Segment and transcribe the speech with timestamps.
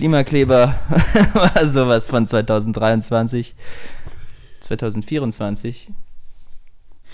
[0.00, 0.76] Klimakleber
[1.34, 3.54] war sowas von 2023.
[4.60, 5.90] 2024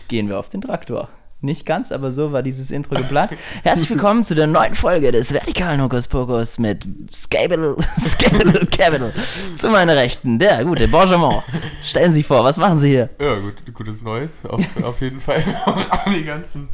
[0.06, 1.08] gehen wir auf den Traktor.
[1.40, 3.32] Nicht ganz, aber so war dieses Intro geplant.
[3.64, 9.12] Herzlich willkommen zu der neuen Folge des vertikalen Hokuspokus mit Scable, Scable Capital.
[9.56, 11.42] Zu meiner Rechten, der gute Benjamin.
[11.84, 13.10] Stellen Sie sich vor, was machen Sie hier?
[13.20, 15.42] Ja, gut, gutes Neues, auf, auf jeden Fall
[15.90, 16.68] an die, ganzen,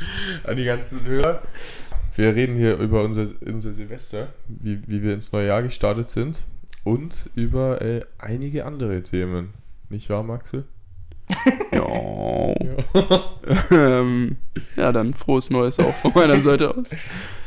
[0.45, 1.41] an die ganzen Hörer.
[2.15, 6.43] Wir reden hier über unser, unser Silvester, wie, wie wir ins neue Jahr gestartet sind
[6.85, 9.55] und über äh, einige andere Themen.
[9.89, 10.65] Nicht wahr, Maxel?
[11.73, 12.55] Ja.
[13.71, 14.37] ähm,
[14.77, 16.95] ja, dann frohes Neues auch von meiner Seite aus.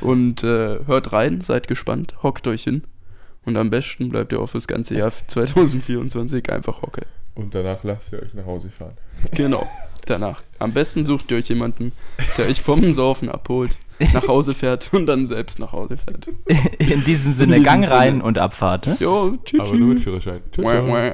[0.02, 2.84] Und äh, hört rein, seid gespannt, hockt euch hin.
[3.46, 7.05] Und am besten bleibt ihr auch fürs ganze Jahr 2024 einfach hocke.
[7.36, 8.98] Und danach lasst ihr euch nach Hause fahren.
[9.36, 9.70] Genau,
[10.05, 10.41] danach.
[10.58, 11.91] Am besten sucht ihr euch jemanden,
[12.38, 13.77] der euch vom Saufen abholt,
[14.13, 16.27] nach Hause fährt und dann selbst nach Hause fährt.
[16.80, 18.23] In diesem Sinne, In diesem Gang rein Sinne.
[18.23, 18.88] und Abfahrt.
[18.88, 18.98] Ne?
[18.99, 19.62] Jo, tschüss.
[19.62, 20.41] Aber nur mit Führerschein.
[20.52, 21.13] Ciao.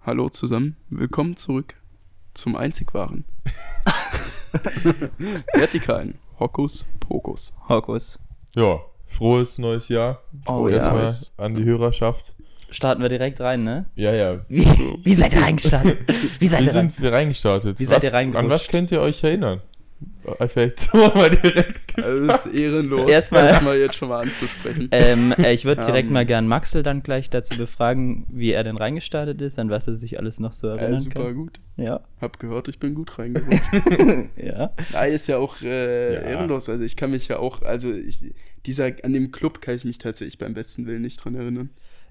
[0.00, 1.74] Hallo zusammen, willkommen zurück
[2.32, 3.24] zum einzig wahren.
[5.52, 7.54] Vertikalen Hokus Pokus.
[7.68, 8.18] Hokus.
[8.54, 10.22] Ja, frohes neues Jahr.
[10.46, 10.76] Oh ja.
[10.76, 12.34] Erstmal an die Hörerschaft.
[12.70, 13.86] Starten wir direkt rein, ne?
[13.94, 14.40] Ja, ja.
[14.48, 14.64] Wie,
[15.04, 15.98] wie seid ihr reingestartet?
[16.40, 16.90] Wie seid Wie ihr rein?
[16.90, 17.78] sind wir reingestartet?
[17.78, 18.44] Wie seid was, ihr reingerutscht?
[18.44, 19.60] An was könnt ihr euch erinnern?
[20.40, 21.96] Äh, Vielleicht so mal direkt.
[21.96, 24.88] Also das ist ehrenlos, Erstmal- das mal jetzt schon mal anzusprechen.
[24.90, 26.12] Ähm, äh, ich würde direkt Ähm.
[26.12, 29.96] mal gern Maxel dann gleich dazu befragen, wie er denn reingestartet ist, an was er
[29.96, 31.34] sich alles noch so Ja, erinnern super kann.
[31.34, 31.60] gut.
[31.76, 32.00] Ja.
[32.20, 33.62] Hab gehört, ich bin gut reingerutscht.
[34.36, 34.70] ja.
[34.92, 36.20] Nein, ist ja auch äh, Ja.
[36.20, 36.68] ehrenlos.
[36.68, 38.34] Also ich kann mich ja auch, also ich,
[38.66, 41.70] dieser, an dem Club kann ich mich tatsächlich beim besten Willen nicht dran erinnern.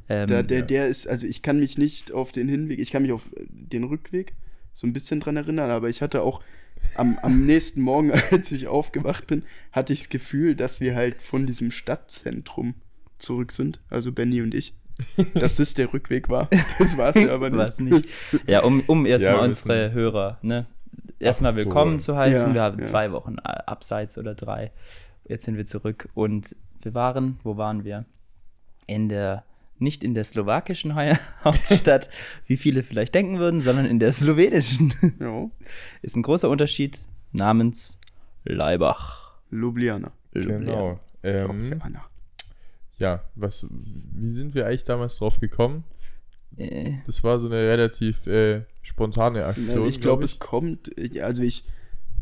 [0.10, 0.66] Ähm, Da, der, ja.
[0.66, 3.84] der ist, also ich kann mich nicht auf den Hinweg, ich kann mich auf den
[3.84, 4.34] Rückweg
[4.74, 6.42] so ein bisschen dran erinnern, aber ich hatte auch
[6.96, 11.22] am, am nächsten Morgen, als ich aufgewacht bin, hatte ich das Gefühl, dass wir halt
[11.22, 12.76] von diesem Stadtzentrum
[13.18, 14.74] zurück sind, also Benny und ich.
[15.34, 16.50] Dass das der Rückweg war.
[16.80, 17.82] Das war es ja aber nicht.
[17.82, 18.08] Nicht.
[18.48, 20.68] Ja, um, um erstmal Ja, unsere Hörer, ne?
[21.20, 22.50] Erstmal willkommen zu heißen.
[22.50, 22.86] Ja, wir haben ja.
[22.86, 24.72] zwei Wochen äh, abseits oder drei.
[25.28, 28.06] Jetzt sind wir zurück und wir waren, wo waren wir?
[28.88, 29.44] In der,
[29.80, 32.10] nicht in der slowakischen Hau- Hauptstadt,
[32.48, 34.94] wie viele vielleicht denken würden, sondern in der slowenischen.
[35.20, 35.50] Ja,
[36.02, 37.00] Ist ein großer Unterschied
[37.32, 38.00] namens
[38.44, 39.34] Leibach.
[39.52, 40.12] Ljubljana.
[40.34, 41.00] Genau.
[41.24, 42.06] Ähm, Ljubljana.
[42.98, 45.84] ja, was, wie sind wir eigentlich damals drauf gekommen?
[46.58, 49.88] Äh, Das war so eine relativ äh, spontane Aktion.
[49.88, 50.92] ich glaube, es kommt,
[51.22, 51.66] also ich,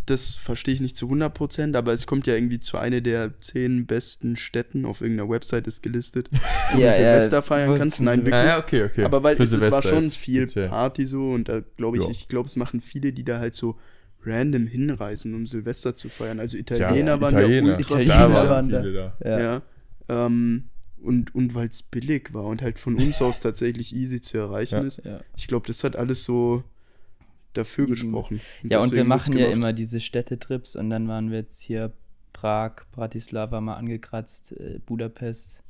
[0.05, 3.85] das verstehe ich nicht zu 100%, aber es kommt ja irgendwie zu einer der zehn
[3.85, 6.37] besten Städten, auf irgendeiner Website ist gelistet, wo
[6.73, 8.01] Ja, du ja, Silvester feiern kannst.
[8.01, 8.35] Nein, wirklich.
[8.35, 9.03] Ah, ja, okay, okay.
[9.05, 10.45] Aber weil es, es war schon viel.
[10.47, 12.09] Party so und da glaube ich, Ja.
[12.09, 13.77] ich glaube, es machen viele, die da halt so
[14.25, 16.39] random hinreisen, um Silvester zu feiern.
[16.39, 17.71] Also Italiener Ja, waren Italiener.
[17.71, 18.49] ja ultra Italiener viele da da.
[18.49, 19.17] waren viele da.
[19.23, 19.39] ja.
[19.39, 19.61] Ja.
[20.25, 20.63] Ähm,
[21.01, 24.75] und und weil es billig war und halt von uns aus tatsächlich easy zu erreichen
[24.79, 24.81] Ja.
[24.83, 25.03] ist.
[25.05, 25.19] Ja.
[25.35, 26.63] Ich glaube, das hat alles so
[27.53, 28.41] dafür gesprochen.
[28.63, 31.91] Ja, und wir machen ja immer diese Städtetrips und dann waren wir jetzt hier
[32.33, 35.61] Prag, Bratislava mal angekratzt, äh, Budapest.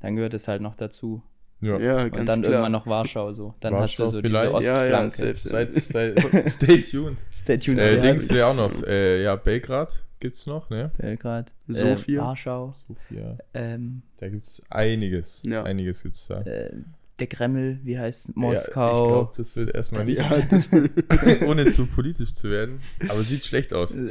[0.00, 1.22] Dann gehört es halt noch dazu.
[1.60, 1.78] Ja.
[1.80, 2.52] Ja, Und ganz dann klar.
[2.52, 3.54] irgendwann noch Warschau so.
[3.60, 4.56] Dann hast Warschau du so vielleicht.
[4.58, 5.16] diese Ja, ja, Ostflanke.
[5.16, 5.48] selbst.
[5.48, 7.18] Seid, seid, stay tuned.
[7.34, 8.82] Stay tuned, Äh, Dings wäre auch noch.
[8.84, 10.92] Äh, ja, Belgrad gibt's noch, ne?
[10.98, 12.20] Belgrad, Sofia.
[12.22, 13.38] Äh, Warschau, Sofia.
[13.54, 15.42] ähm, Da gibt's einiges.
[15.44, 15.64] Ja.
[15.64, 16.42] Einiges gibt's da.
[16.42, 16.70] äh,
[17.18, 19.06] der Kreml, wie heißt Ja, ich Moskau.
[19.08, 20.30] glaube, das wird erstmal nicht, Ja,
[21.46, 22.80] ohne zu politisch zu werden.
[23.08, 23.96] Aber sieht schlecht aus.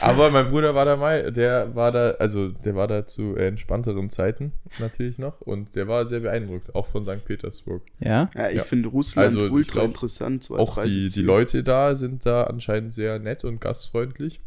[0.00, 4.10] Aber mein Bruder war da mal, der war da, also der war da zu entspannteren
[4.10, 7.24] Zeiten natürlich noch und der war sehr beeindruckt, auch von St.
[7.24, 7.82] Petersburg.
[8.00, 8.28] ja?
[8.34, 8.64] ja, ich Ja.
[8.64, 10.44] finde Russland Also, ultra glaub, interessant.
[10.44, 11.22] So als Auch die, die.
[11.22, 14.40] Leute da sind da anscheinend sehr nett und gastfreundlich.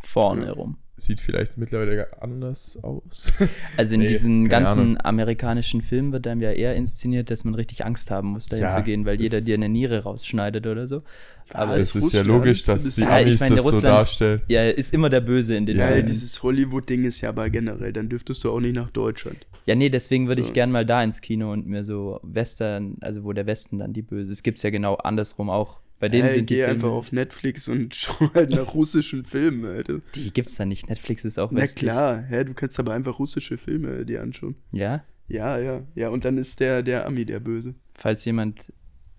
[0.00, 0.52] Vorne Ja.
[0.52, 0.78] rum.
[1.00, 3.32] Sieht vielleicht mittlerweile anders aus.
[3.76, 4.96] Also in Nee, diesen ganzen Ahnung.
[5.04, 8.68] amerikanischen Filmen wird dann ja eher inszeniert, dass man richtig Angst haben muss, dahin Ja,
[8.68, 11.02] zu gehen, weil jeder dir eine Niere rausschneidet oder so.
[11.50, 12.26] Aber das ist ja Russland?
[12.28, 14.42] logisch, dass die Ja, ich Amis meine, das so Russland ist- darstellen.
[14.48, 16.06] ja, ist immer der Böse in den Ja, Filmen.
[16.06, 19.46] dieses Hollywood-Ding ist ja aber generell, dann dürftest du auch nicht nach Deutschland.
[19.64, 20.48] Ja, nee, deswegen würde So.
[20.48, 23.92] ich gern mal da ins Kino und mir so Western, also wo der Westen dann
[23.92, 24.32] die Böse.
[24.32, 25.80] Es gibt's ja genau andersrum auch.
[26.00, 29.24] Bei denen Ey, sind die geh Filme, einfach auf Netflix und schau halt nach russischen
[29.24, 30.00] Filmen, Alter.
[30.14, 30.88] die gibt's da nicht.
[30.88, 31.90] Netflix ist auch Na westlich.
[31.90, 34.54] klar, hä, du kannst aber einfach russische Filme dir anschauen.
[34.72, 37.74] Ja, Ja, ja, ja, und dann ist der, der Ami der Böse.
[37.94, 38.72] falls jemand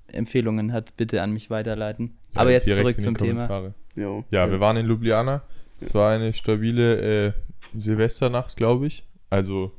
[0.08, 2.18] Empfehlungen hat, bitte an mich weiterleiten.
[2.34, 3.74] Ja, Aber jetzt direkt zurück zum Thema.
[3.96, 4.24] Jo.
[4.32, 5.44] Ja, wir waren in Ljubljana.
[5.80, 7.34] Es war eine stabile äh,
[7.78, 9.06] Silvesternacht, glaube ich.
[9.30, 9.72] Also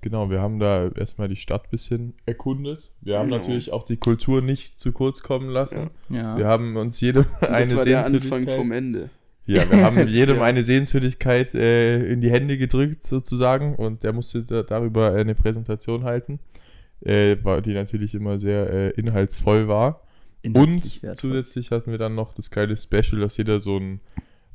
[0.00, 2.90] genau, wir haben da erstmal die Stadt ein bisschen erkundet.
[3.00, 3.38] Wir haben Genau.
[3.38, 5.90] natürlich auch die Kultur nicht zu kurz kommen lassen.
[6.08, 6.36] Ja.
[6.36, 8.56] Wir haben uns jedem eine das war der Anfang Sehenswürdigkeit.
[8.56, 9.10] vom Ende.
[9.46, 10.42] Ja, wir haben jedem Ja.
[10.44, 16.04] eine Sehenswürdigkeit äh, in die Hände gedrückt, sozusagen, und der musste da, darüber eine Präsentation
[16.04, 16.38] halten,
[17.00, 20.02] äh, die natürlich immer sehr äh, inhaltsvoll war.
[20.42, 21.30] Inhaltlich Und wertvoll.
[21.30, 24.00] zusätzlich hatten wir dann noch das geile Special, dass jeder so ein,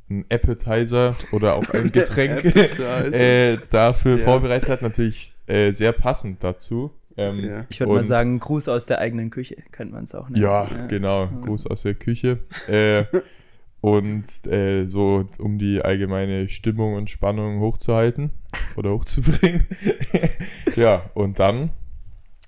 [0.08, 4.24] ein Appetizer oder auch ein Getränk äh, dafür Ja.
[4.24, 4.82] vorbereitet hat.
[4.82, 6.90] Natürlich äh, sehr passend dazu.
[7.16, 7.66] Ähm, Ja.
[7.70, 10.42] Ich würde mal sagen, Gruß aus der eigenen Küche, könnte man es auch nennen.
[10.42, 11.28] Ja, genau.
[11.28, 12.40] Gruß aus der Küche.
[12.68, 13.04] Äh,
[13.80, 18.30] und äh, so, um die allgemeine Stimmung und Spannung hochzuhalten
[18.76, 19.66] oder hochzubringen.
[20.76, 21.70] ja, und dann,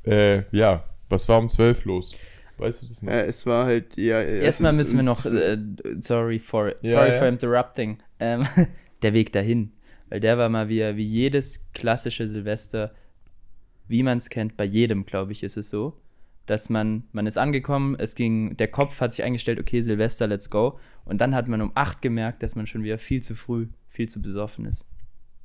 [0.05, 2.15] äh, ja, was war um 12 los?
[2.59, 3.13] Weißt du das noch?
[3.13, 4.21] Ja, es war halt, ja.
[4.21, 5.57] Erstmal müssen wir noch, äh,
[6.01, 7.19] sorry for, Ja, sorry ja.
[7.19, 8.45] for interrupting, ähm,
[9.03, 9.73] der Weg dahin.
[10.11, 12.93] Weil der war mal wieder wie jedes klassische Silvester,
[13.89, 15.99] wie man es kennt, bei jedem, glaube ich, ist es so,
[16.47, 20.51] dass man, man ist angekommen, es ging, der Kopf hat sich eingestellt, okay, Silvester, let's
[20.51, 20.79] go.
[21.05, 24.09] Und dann hat man um 8 gemerkt, dass man schon wieder viel zu früh, viel
[24.09, 24.87] zu besoffen ist.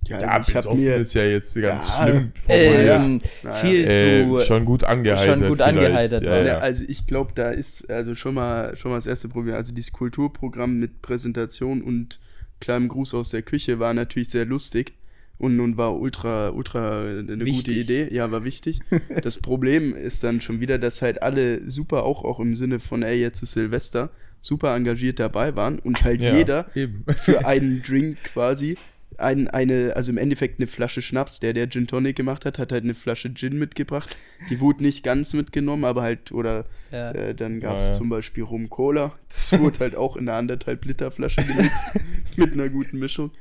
[0.06, 0.95] Ja, Ja, also ich habe besoffen mir.
[0.98, 2.07] ist ja jetzt ganz Ja.
[2.07, 3.04] schlimm formuliert.
[3.06, 3.56] Ähm, Naja.
[3.56, 4.39] viel äh, zu.
[4.42, 5.39] schon gut angeheitert.
[5.39, 6.36] schon gut angeheitert ja.
[6.39, 6.57] Ja, ja.
[6.57, 9.56] also ich glaube, da ist also schon mal schon mal das erste Problem.
[9.56, 12.19] Also dieses Kulturprogramm mit Präsentation und
[12.63, 14.94] kleinem Gruß aus der Küche war natürlich sehr lustig
[15.38, 17.77] und nun war ultra ultra eine gute Wichtig.
[17.77, 18.07] Idee.
[18.12, 18.80] Ja, war wichtig.
[19.24, 23.04] das Problem ist dann schon wieder, dass halt alle super auch auch im Sinne von
[23.04, 24.10] ey jetzt ist Silvester
[24.42, 27.04] super engagiert dabei waren und halt Ja, jeder eben.
[27.15, 28.77] für einen Drink quasi
[29.18, 31.39] ein, eine, also im Endeffekt eine Flasche Schnaps.
[31.39, 34.15] Der, der Gin Tonic gemacht hat, hat halt eine Flasche Gin mitgebracht.
[34.50, 37.12] Die wurde nicht ganz mitgenommen, aber halt, oder Ja.
[37.12, 37.98] äh, dann gab es Ja, ja.
[37.98, 39.13] zum Beispiel Rum Cola.
[39.30, 41.88] Das wurde halt auch in eine anderthalb Liter Flasche gemixt
[42.38, 43.31] mit einer guten Mischung.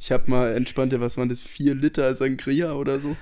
[0.00, 3.16] Ich habe mal entspannte, was waren das, vier Liter Sangria oder so?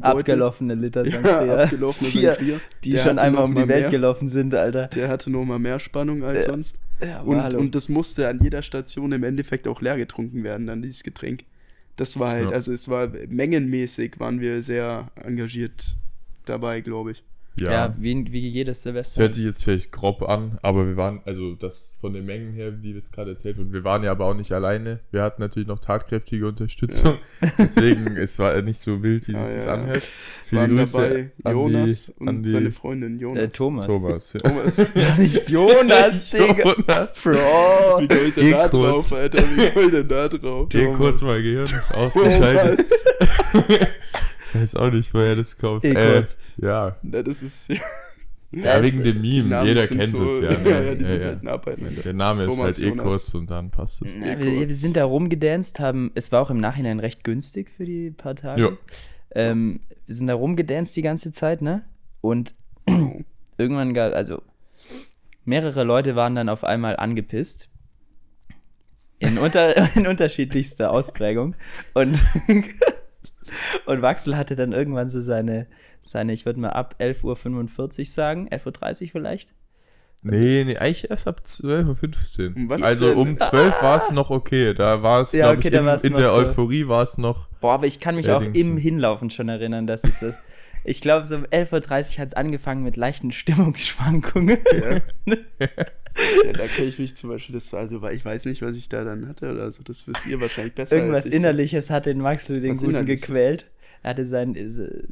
[0.00, 1.56] Abgelaufene Liter Ja, Sangria.
[1.64, 2.60] abgelaufene Vier, Sangria.
[2.84, 3.90] die Der schon einmal um die Welt mehr.
[3.90, 4.86] gelaufen sind, Alter.
[4.88, 6.52] Der hatte noch mal mehr Spannung als Ja.
[6.52, 6.78] sonst.
[7.02, 10.82] Ja, Und, und das musste an jeder Station im Endeffekt auch leer getrunken werden, dann
[10.82, 11.42] dieses Getränk.
[12.02, 12.50] Das war halt, Ja.
[12.50, 15.96] also es war mengenmäßig, waren wir sehr engagiert
[16.46, 17.24] dabei, glaube ich.
[17.56, 17.70] Ja.
[17.70, 19.22] ja, wie, wie jedes Das Silvester.
[19.22, 22.70] hört sich jetzt vielleicht grob an, aber wir waren, also das von den Mengen her,
[22.70, 25.00] die jetzt gerade erzählt wurden, wir waren ja aber auch nicht alleine.
[25.10, 27.18] Wir hatten natürlich noch tatkräftige Unterstützung.
[27.58, 29.74] Deswegen, es war nicht so wild, wie Ja, sich das ja.
[29.74, 30.02] anhört.
[30.40, 33.42] Es Viele waren Grüße dabei an Jonas die- und an die- seine Freundin Jonas.
[33.44, 33.86] äh, Thomas.
[33.86, 34.32] Thomas.
[34.32, 34.94] Thomas.
[35.18, 36.74] Nicht Jonas, Digga.
[36.76, 37.22] Jonas.
[37.22, 37.32] Bro.
[37.98, 39.08] Wie ich denn da kurz.
[39.10, 39.42] drauf, Alter?
[39.56, 40.68] Wie ich denn da drauf?
[40.70, 40.96] Geh Thomas.
[40.98, 42.86] kurz mal Gehirn ausgeschaltet.
[44.52, 44.74] Thomas.
[44.74, 45.84] Weiß auch nicht, woher das kommt.
[45.84, 46.24] Äh,
[46.58, 47.68] ja, Na, das ist.
[48.50, 49.64] ja, Das- wegen dem die Meme.
[49.64, 50.50] Jeder sind kennt so, es ja.
[50.70, 50.86] Ja, ne?
[50.86, 51.28] ja, die Ja, sind ja.
[51.28, 51.96] halt Arbeiten.
[52.04, 54.14] Der Name ist Thomas halt eh kurz und dann passt es.
[54.14, 57.84] Ja, wir, wir sind da rumgedanced, haben, es war auch im Nachhinein recht günstig für
[57.84, 58.62] die paar Tage.
[58.62, 58.70] Ja.
[59.34, 61.84] Ähm, wir sind da rumgedanced die ganze Zeit, ne?
[62.20, 62.54] Und
[62.88, 63.20] Oh.
[63.58, 64.42] irgendwann gab, also
[65.44, 67.68] mehrere Leute waren dann auf einmal angepisst.
[69.20, 71.54] In, unter, in unterschiedlichster Ausprägung.
[71.94, 72.18] Und,
[73.86, 75.66] und Waxel hatte dann irgendwann so seine,
[76.00, 79.54] seine ich würde mal ab 11.45 Uhr sagen, 11.30 Uhr vielleicht.
[80.24, 82.86] Nee, nee, eigentlich erst ab 12.15 Um was Uhr.
[82.86, 83.18] Also denn?
[83.18, 84.72] um 12 war es noch okay.
[84.72, 86.36] Da war es, Ja, glaube okay, ich, in, in der so.
[86.36, 87.48] Euphorie war es noch.
[87.60, 90.44] Boah, aber ich kann mich auch im Hinlaufen schon erinnern, dass es das.
[90.84, 94.58] Ich glaube, so um 11.30 Uhr hat es angefangen mit leichten Stimmungsschwankungen.
[95.26, 95.34] Ja.
[96.46, 98.76] ja, da kenne ich mich zum Beispiel, das war also, weil ich weiß nicht, was
[98.76, 99.82] ich da dann hatte oder so.
[99.82, 100.96] Das wisst ihr wahrscheinlich besser.
[100.96, 101.32] Irgendwas ich.
[101.34, 103.26] Innerliches hat den Maxel den Was Guten Innerliches?
[103.26, 103.66] gequält.
[104.02, 104.56] Er hatte sein,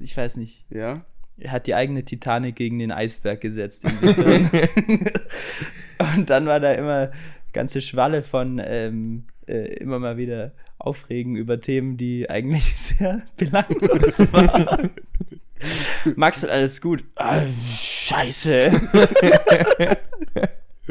[0.00, 1.02] ich weiß nicht, Ja.
[1.38, 4.50] er hat die eigene Titanic gegen den Eisberg gesetzt in sich drin.
[6.16, 7.12] Und dann war da immer
[7.52, 14.18] ganze Schwalle von ähm, äh, immer mal wieder Aufregen über Themen, die eigentlich sehr belanglos
[14.32, 14.90] waren.
[16.16, 17.04] Maxel, alles gut.
[17.16, 17.42] Ah,
[17.76, 18.70] scheiße.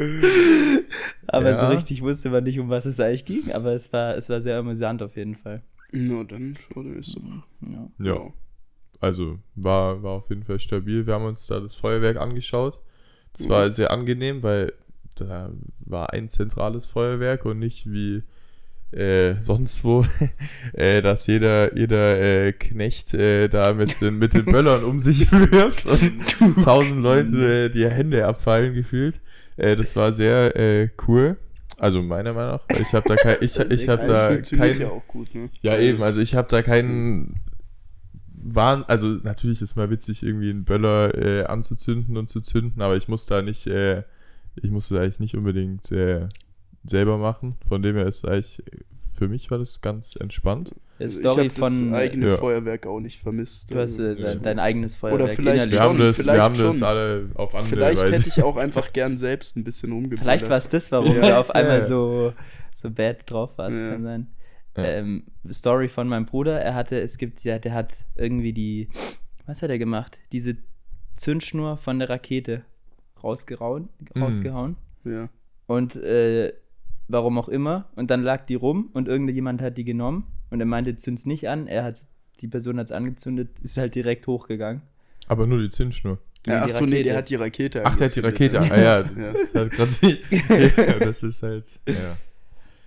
[1.26, 1.68] aber so Ja.
[1.70, 4.58] richtig wusste man nicht, um was es eigentlich ging, aber es war, es war sehr
[4.58, 5.62] amüsant auf jeden Fall.
[5.92, 7.68] Na, dann schon ist doch.
[7.68, 8.12] Ja.
[8.14, 8.20] Ja,
[9.00, 11.06] also war, war auf jeden Fall stabil.
[11.06, 12.78] Wir haben uns da das Feuerwerk angeschaut.
[13.32, 13.70] Das war Mhm.
[13.72, 14.72] sehr angenehm, weil
[15.16, 18.22] da war ein zentrales Feuerwerk und nicht wie
[18.92, 20.04] äh, sonst wo,
[20.72, 25.30] äh, dass jeder, jeder äh, Knecht äh, da mit, den- mit den Böllern um sich
[25.30, 29.20] wirft und tausend Leute äh, die Hände abfallen gefühlt.
[29.60, 31.36] Äh, das war sehr äh, cool.
[31.78, 32.78] Also meiner Meinung nach.
[32.78, 35.48] Ich habe da kein, ich, ich habe Also, da kein, ja auch gut, ne?
[35.62, 37.40] ja, eben, also ich habe da keinen
[38.42, 42.96] Wahn, also natürlich ist mal witzig, irgendwie einen Böller äh, anzuzünden und zu zünden, aber
[42.96, 44.02] ich muss da nicht, äh,
[44.56, 46.26] ich muss das eigentlich nicht unbedingt äh,
[46.84, 47.56] selber machen.
[47.66, 48.62] Von dem her ist eigentlich
[49.12, 50.74] für mich war das ganz entspannt.
[50.98, 51.90] Also Story ich habe von.
[51.90, 52.36] das eigene Ja.
[52.36, 53.70] Feuerwerk auch nicht vermisst.
[53.70, 55.72] du hast äh, Also, dein, dein eigenes Feuerwerk vielleicht innerlich.
[55.74, 56.86] Wir haben, schon, das, wir vielleicht haben das schon.
[56.86, 58.12] alle auf andere Vielleicht Weise.
[58.14, 60.20] hätte ich auch einfach gern selbst ein bisschen rumgeballert.
[60.22, 61.20] Vielleicht war es das, warum Ja.
[61.22, 62.32] du auf einmal so,
[62.74, 63.90] so bad drauf warst, Ja.
[63.92, 64.26] kann sein.
[64.76, 64.84] Ja.
[64.84, 68.88] Ähm, Story von meinem Bruder, er hatte, es gibt ja, der hat irgendwie die,
[69.46, 70.18] was hat er gemacht?
[70.32, 70.56] Diese
[71.16, 72.62] Zündschnur von der Rakete
[73.22, 74.22] rausgehauen, Mhm.
[74.22, 74.76] rausgehauen.
[75.04, 75.28] Ja.
[75.66, 76.52] Und äh,
[77.10, 77.88] warum auch immer.
[77.96, 81.48] Und dann lag die rum und irgendjemand hat die genommen und er meinte, zünd's nicht
[81.48, 81.66] an.
[81.66, 82.02] Er hat,
[82.40, 84.82] die Person hat es angezündet, ist halt direkt hochgegangen.
[85.28, 86.18] Aber nur die Zündschnur.
[86.46, 88.56] Ja, die ach so, nee, der hat die Rakete Ach, der hat die Rakete.
[88.56, 88.62] ja.
[88.62, 89.32] Ah ja, Ja.
[89.32, 89.70] das hat
[90.78, 91.66] ja, das ist halt.
[91.86, 92.16] Ja.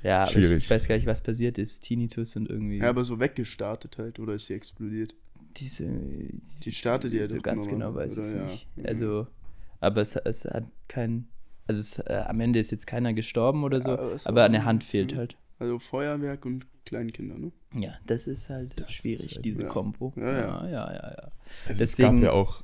[0.02, 0.64] Ja, aber ich, Schwierig.
[0.64, 1.82] ich weiß gar nicht, was passiert ist.
[1.82, 5.16] Tinnitus und irgendwie Ja, aber so weggestartet halt, oder ist sie explodiert?
[5.58, 5.88] diese.
[6.64, 8.34] Die startet ja so ganz genau weiß ich?
[8.34, 8.44] Ja.
[8.44, 8.68] nicht.
[8.84, 9.28] Also,
[9.80, 11.28] aber es, es hat kein.
[11.68, 14.58] Also es, äh, am Ende ist jetzt keiner gestorben oder so, Ja, aber aber eine
[14.60, 15.38] ein Hand fehlt halt.
[15.60, 17.52] Also Feuerwerk und Kleinkinder, ne?
[17.74, 19.68] Ja, das ist halt Das schwierig, ist halt- diese ja.
[19.70, 20.12] Kombo.
[20.18, 20.38] Ja, ja.
[20.38, 21.10] ja, ja, ja.
[21.12, 21.32] ja.
[21.68, 22.64] Also Deswegen- es gab ja auch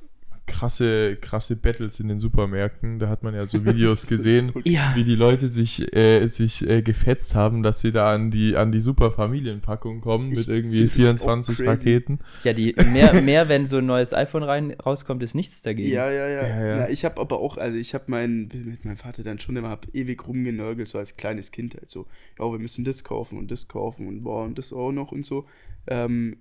[0.50, 2.98] krasse, krasse Battles in den Supermärkten.
[2.98, 4.92] Da hat man ja so Videos gesehen, Ja.
[4.94, 8.72] wie die Leute sich, äh, sich äh, gefetzt haben, dass sie da an die, an
[8.72, 11.68] die super Familienpackung kommen Ich mit irgendwie find das 24 auch crazy.
[11.70, 12.18] Raketen.
[12.44, 15.90] Ja, die, mehr, mehr, wenn so ein neues iPhone rein, rauskommt, ist nichts dagegen.
[15.92, 16.46] Ja, ja, ja.
[16.46, 16.76] Ja, ja.
[16.76, 19.68] Na, ich habe aber auch, also ich habe mein, mit meinem Vater dann schon immer
[19.70, 22.06] hab ewig rumgenörgelt, so als kleines Kind halt so,
[22.38, 25.24] ja, wir müssen das kaufen und das kaufen und boah, und das auch noch und
[25.24, 25.46] so.
[25.86, 26.36] Ähm,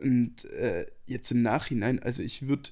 [0.00, 2.70] und äh, jetzt im Nachhinein, also ich würde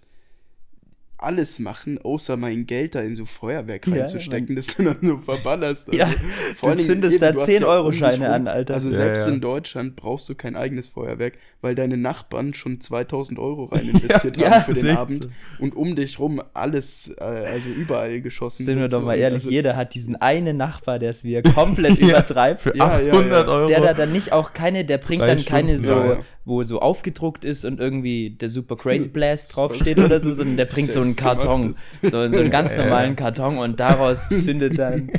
[1.23, 5.19] alles machen, außer mein Geld da in so Feuerwerk Ja, reinzustecken, das du dann so
[5.19, 5.89] verballerst.
[5.89, 6.09] Also, Ja,
[6.55, 8.49] vor du zündest eben, da du hast 10 ja Euro um dich Scheine rum- an,
[8.49, 8.75] Alter.
[8.75, 9.33] Also Ja, selbst ja.
[9.33, 14.37] in Deutschland brauchst du kein eigenes Feuerwerk, weil deine Nachbarn schon 2000 Euro rein investiert
[14.41, 15.29] Ja, haben für den echt Abend so.
[15.59, 19.07] und um dich rum alles, äh, also überall geschossen Sind wir doch so.
[19.07, 22.63] mal ehrlich, Also, jeder hat diesen einen Nachbar, der es wieder komplett übertreibt.
[22.63, 23.53] Für Ja, ja, 800 ja.
[23.53, 23.69] Euro.
[23.69, 26.21] Der da dann nicht auch keine, der bringt Drei dann keine Stunden, so, ja, ja.
[26.45, 30.65] Wo so aufgedruckt ist und irgendwie der Super Crazy Blast draufsteht oder so, sondern der
[30.65, 35.11] bringt so einen Karton, so, so einen ganz normalen Karton und daraus zündet dann,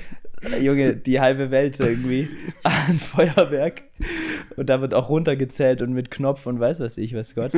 [0.42, 2.30] äh, Junge, die halbe Welt irgendwie
[2.64, 3.84] an Feuerwerk.
[4.56, 7.54] Und da wird auch runtergezählt und mit Knopf und weiß was ich, was Gott.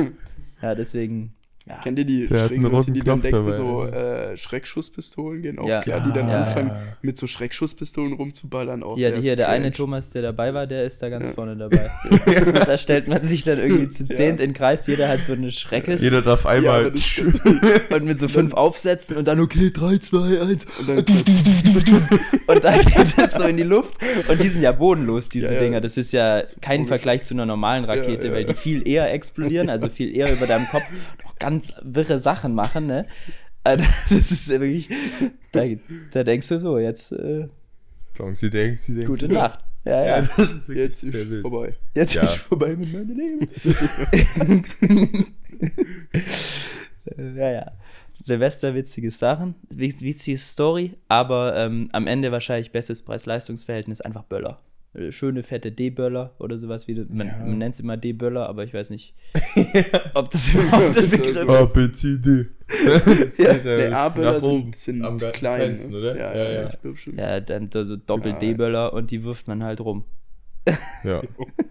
[0.62, 1.34] Ja, deswegen,
[1.66, 1.80] ja.
[1.82, 4.32] Kennt ihr die Der schrägen Leute, die dann Knopf denken, dabei, so ja.
[4.32, 5.80] äh, Schreckschusspistolen gehen auch Ja.
[5.80, 6.78] klar, die dann Ja, anfangen, ja.
[7.00, 8.82] mit so Schreckschusspistolen rumzuballern.
[8.82, 9.72] Auch Hier, sehr hier der eine.
[9.72, 11.34] Thomas, der dabei war, der ist da ganz Ja.
[11.34, 11.90] vorne dabei.
[12.66, 15.50] da stellt man sich dann irgendwie zu zehnt in den Kreis, jeder hat so eine
[15.50, 16.90] Schreckes Jeder darf Ja, einmal.
[16.90, 17.18] das
[17.90, 21.04] und mit so fünf Aufsätzen und dann okay, 3, 2, 1 Und dann, und
[22.64, 23.94] dann geht das so in die Luft
[24.28, 25.60] und die sind ja bodenlos, diese Ja, ja.
[25.60, 25.80] Dinger.
[25.80, 26.88] Das ist ja kein komisch.
[26.88, 28.34] Vergleich zu einer normalen Rakete, Ja, ja.
[28.36, 30.84] weil die viel eher explodieren, also viel eher über deinem Kopf
[31.44, 33.06] ganz wirre Sachen machen, ne?
[33.62, 34.88] Also, Das ist ja wirklich,
[35.52, 35.62] da,
[36.12, 37.48] da denkst du so, jetzt äh,
[38.16, 39.08] Sagen Sie denken, Sie denken.
[39.10, 39.60] gute Sie Nacht.
[39.84, 40.20] Ja, ja.
[40.20, 41.42] Ja, das ist jetzt ist wild.
[41.42, 41.74] vorbei.
[41.94, 42.22] Jetzt Ja.
[42.22, 43.48] ist vorbei mit meinem Leben.
[44.12, 44.24] Äh,
[47.38, 47.72] ja, ja.
[48.18, 54.60] Silvester, witzige Sachen, witz- witzige Story, aber ähm, am Ende wahrscheinlich bestes Preis-Leistungs-Verhältnis, einfach Böller.
[54.94, 57.38] Äh, Schöne, fette D-Böller oder sowas, wie du, man, Ja.
[57.38, 59.14] man nennt es immer D-Böller, aber ich weiß nicht,
[60.14, 61.74] ob das überhaupt ein Begriff A, ist.
[61.74, 62.46] B, C, D.
[63.44, 65.32] Ja, Der A-Böller Nach oben sind, sind am klein.
[65.32, 65.98] kleinsten, ne?
[65.98, 66.16] oder?
[66.16, 66.64] Ja, Ja, ja, ja.
[66.68, 67.16] ich glaube schon.
[67.18, 70.04] Ja, dann da so Doppel-D-Böller und die wirft man halt rum.
[71.04, 71.20] Ja.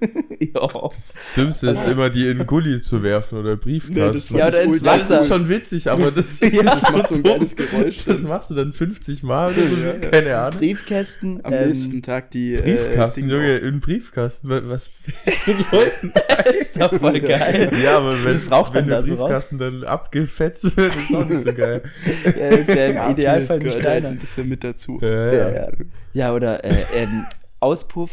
[0.40, 0.68] ja.
[0.84, 4.00] Das Dümmste ist immer, die in Gully zu werfen oder Briefkasten.
[4.06, 7.24] Nee, das Ja, oder ins das ist schon witzig, aber das, Das macht so ein
[7.24, 8.06] geiles Geräusch.
[8.06, 10.00] das machst du dann 50 Mal oder so, Ja, ja.
[10.00, 10.60] keine Ahnung.
[10.60, 11.44] Briefkästen.
[11.44, 12.54] Am ähm, nächsten Tag die.
[12.56, 14.92] Briefkasten, äh, Junge, in Briefkasten, wa- was
[15.72, 16.14] Leuten.
[16.60, 17.72] ist doch voll geil.
[17.84, 21.16] Ja, aber wenn, Das raucht wenn dann der da so Briefkasten dann abgefetzt wird, ist
[21.16, 21.82] auch nicht so geil.
[22.26, 24.10] Ja, ist ja im Ja, Idealfall das ein halt Steiner.
[24.10, 25.00] ein bisschen mit dazu.
[25.02, 25.52] Ja, Ja, ja.
[25.54, 25.68] ja.
[26.14, 27.26] ja oder äh, ähm,
[27.60, 28.12] Auspuff.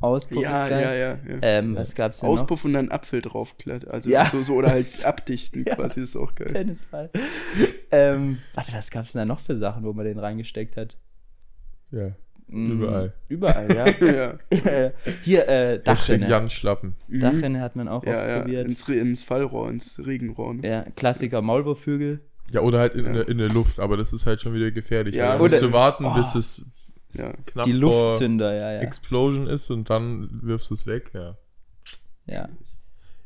[0.00, 0.82] Auspuff Ja, ist geil.
[0.82, 1.08] ja, ja.
[1.28, 1.38] ja.
[1.42, 3.90] Ähm, was gab's denn Auspuff und dann Apfel draufklettern.
[3.90, 4.24] Also Ja.
[4.26, 5.74] so, so oder halt abdichten Ja.
[5.74, 6.34] quasi, ist auch noch?
[6.36, 6.52] geil.
[6.52, 7.10] Tennisball.
[7.90, 10.96] ähm, warte, was gab's denn da noch für Sachen, wo man den reingesteckt hat?
[11.90, 12.12] ja.
[12.50, 13.12] Mm, Überall.
[13.28, 14.06] Überall, ja.
[14.50, 14.90] ja.
[15.22, 16.30] Hier, äh, Dachrinne.
[16.30, 16.94] Jan Schlappen.
[17.06, 17.20] Mhm.
[17.20, 18.66] Dachrinne hat man auch Ja, oft ja, probiert.
[18.68, 20.54] ins, ins Fallrohr, ins Regenrohr.
[20.54, 20.66] Ne?
[20.66, 22.20] Ja, Klassiker Maulwurfhügel.
[22.52, 23.12] Ja, oder halt in, Ja.
[23.12, 25.14] der, in der Luft, aber das ist halt schon wieder gefährlich.
[25.14, 26.14] Ja, Ja, da musst oder- du warten, Oh.
[26.14, 26.72] bis es
[27.14, 27.32] Ja.
[27.46, 28.80] knapp Die vor Luftzünder, ja, ja.
[28.80, 31.36] Explosion ist und dann wirfst du es weg, ja.
[32.26, 32.48] ja.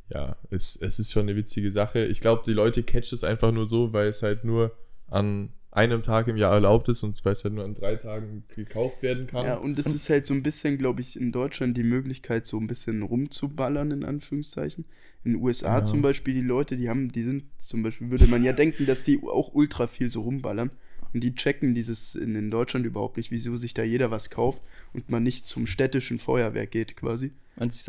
[0.08, 2.04] Ja, es, es ist schon eine witzige Sache.
[2.04, 4.72] Ich glaube, die Leute catchen es einfach nur so, weil es halt nur
[5.08, 8.44] an einem Tag im Jahr erlaubt ist und weil es halt nur an drei Tagen
[8.54, 9.46] gekauft werden kann.
[9.46, 12.58] ja, und es ist halt so ein bisschen, glaube ich, in Deutschland die Möglichkeit, so
[12.58, 14.84] ein bisschen rumzuballern, in Anführungszeichen.
[15.24, 15.84] In den USA Ja.
[15.84, 19.02] zum Beispiel, die Leute, die haben, die sind zum Beispiel, würde man ja denken, dass
[19.04, 20.70] die auch ultra viel so rumballern.
[21.14, 24.62] Und die checken dieses in, in Deutschland überhaupt nicht, wieso sich da jeder was kauft
[24.92, 27.32] und man nicht zum städtischen Feuerwerk geht quasi.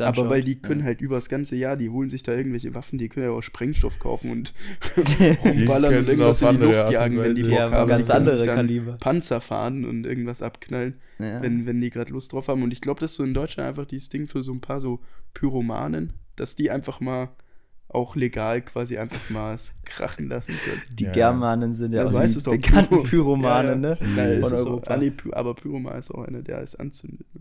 [0.00, 0.86] Aber weil die können ja.
[0.86, 3.98] halt übers ganze Jahr, die holen sich da irgendwelche Waffen, die können ja auch Sprengstoff
[3.98, 4.52] kaufen und
[4.96, 7.88] Die rumballern und irgendwas auf in die Luft jagen, wenn die Bock Ja, haben.
[7.88, 8.92] ganz die andere sich dann Kaliber.
[8.98, 11.40] Panzer fahren und irgendwas abknallen, Ja.
[11.42, 12.62] wenn, wenn die gerade Lust drauf haben.
[12.62, 14.82] Und ich glaube, das ist so in Deutschland einfach dieses Ding für so ein paar
[14.82, 15.00] so
[15.32, 17.30] Pyromanen, dass die einfach mal
[17.94, 20.82] auch legal quasi einfach mal krachen lassen können.
[20.90, 21.12] Die Ja.
[21.12, 24.06] Germanen sind ja Das auch weißt die doch, bekannten Pyro- Pyromanen, ja, ja.
[24.06, 24.40] ne?
[24.40, 24.82] Ja, so.
[24.86, 27.26] Ah, nee, aber Pyroman ist auch einer, der alles anzündet.
[27.34, 27.40] Ne?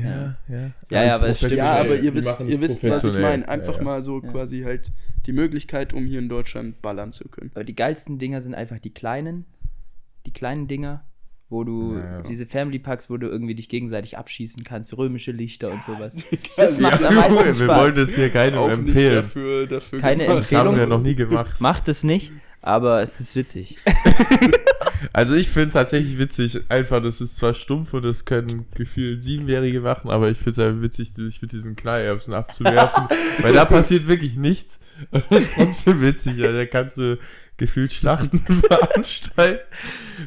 [0.00, 0.70] Ja, ja.
[0.90, 1.54] Ja, ja, aber es stimmt.
[1.54, 3.48] Ja, aber ihr Die wisst, ihr wisst was ich meine.
[3.48, 3.84] Einfach Ja, ja.
[3.84, 4.28] mal so Ja.
[4.30, 4.92] quasi halt
[5.26, 7.50] die Möglichkeit, um hier in Deutschland ballern zu können.
[7.54, 9.44] Aber die geilsten Dinger sind einfach die kleinen,
[10.26, 11.04] die kleinen Dinger,
[11.54, 12.20] wo du Ja, ja.
[12.20, 16.22] diese Family Packs, wo du irgendwie dich gegenseitig abschießen kannst, römische Lichter und sowas.
[16.56, 17.80] Das macht am meisten Wir Spaß.
[17.80, 19.14] wollen das hier keinem auch nicht empfehlen.
[19.16, 20.40] dafür, dafür Keine gemacht.
[20.40, 20.76] Das haben Empfehlung.
[20.76, 21.60] wir noch nie gemacht.
[21.60, 23.78] Macht es nicht, aber es ist witzig.
[25.12, 29.80] Also ich finde tatsächlich witzig, einfach, das ist zwar stumpf und das können gefühlt Siebenjährige
[29.80, 33.04] machen, aber ich finde es einfach witzig, sich mit diesen Knallerbsen abzuwerfen,
[33.42, 34.80] weil da passiert wirklich nichts.
[35.10, 37.18] Das ist trotzdem witzig, ja, da kannst du
[37.56, 39.64] gefühlt Schlachten veranstalten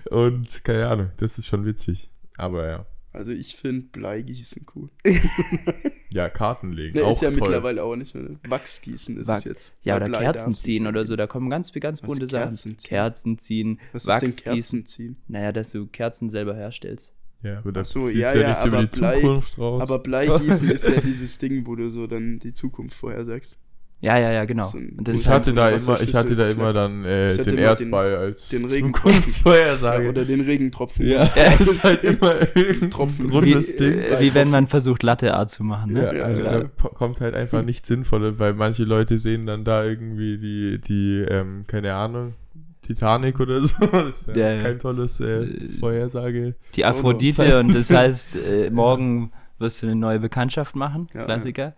[0.10, 2.10] und keine Ahnung, das ist schon witzig.
[2.38, 4.90] Aber ja, Also ich finde Bleigießen cool.
[6.12, 7.40] ja, Karten legen, Ne, auch ist ja toll.
[7.42, 8.30] mittlerweile auch nicht mehr.
[8.48, 9.40] Wachsgießen ist Wachs.
[9.40, 9.78] es jetzt.
[9.84, 12.50] Ja, oder Blei Kerzen ziehen oder so, da kommen ganz, ganz Was bunte Sachen.
[12.50, 12.88] Kerzen ziehen?
[12.88, 15.18] Kerzen ziehen, Was ist denn Wachs Kerzen ziehen?
[15.28, 17.14] Naja, dass du Kerzen selber herstellst.
[17.44, 19.84] Ja, aber das so, ja, ja, ja, nichts über die Blei- Zukunft raus.
[19.84, 23.60] Aber Bleigießen ist ja dieses Ding, wo du so dann die Zukunft vorhersagst.
[24.00, 24.72] Ja, ja, ja, genau.
[25.12, 28.48] Ich hatte da immer, ich hatte da immer dann äh, den immer den- Erdball als
[28.48, 30.04] den Zukunftsvorhersage.
[30.04, 31.08] Ja, oder den Regentropfen.
[31.08, 31.25] Ja,
[31.58, 33.30] das ist halt immer irgendein Tropfen.
[33.32, 33.98] wie, rundes Ding.
[33.98, 36.04] äh, wie wenn man versucht, Latte Art zu machen, ne?
[36.04, 36.60] Ja, Ja, also ja.
[36.60, 41.25] da kommt halt einfach nichts Sinnvolles, weil manche Leute sehen dann da irgendwie die, die
[41.27, 42.36] ähm, keine Ahnung,
[42.84, 43.84] Titanic oder so.
[43.88, 44.62] Das ist ja, Ja, ja.
[44.62, 46.54] kein tolles äh, Äh, Vorhersage.
[46.75, 51.74] Die Aphrodite und das heißt, äh, morgen wirst du eine neue Bekanntschaft machen, Ja, Klassiker.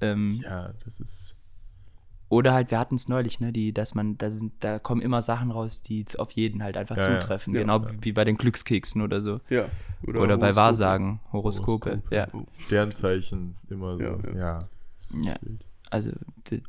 [0.00, 1.36] Ähm, Ja, das ist.
[2.28, 5.20] Oder halt, wir hatten es neulich, ne, die, dass man, da sind, da kommen immer
[5.20, 7.20] Sachen raus, die auf jeden halt einfach Ja, ja.
[7.20, 7.52] zutreffen.
[7.54, 7.60] Ja.
[7.62, 9.40] genau wie bei den Glückskeksen oder so.
[9.48, 9.66] Ja.
[10.06, 10.56] Oder, bei Horoskope.
[10.56, 11.90] Wahrsagen, Horoskope.
[11.90, 12.14] Horoskope.
[12.14, 12.28] Ja.
[12.32, 12.46] Oh.
[12.58, 14.02] Sternzeichen immer so.
[14.02, 14.36] Ja, Ja.
[14.36, 14.58] ja.
[14.96, 15.34] das Ja.
[15.90, 16.12] Also,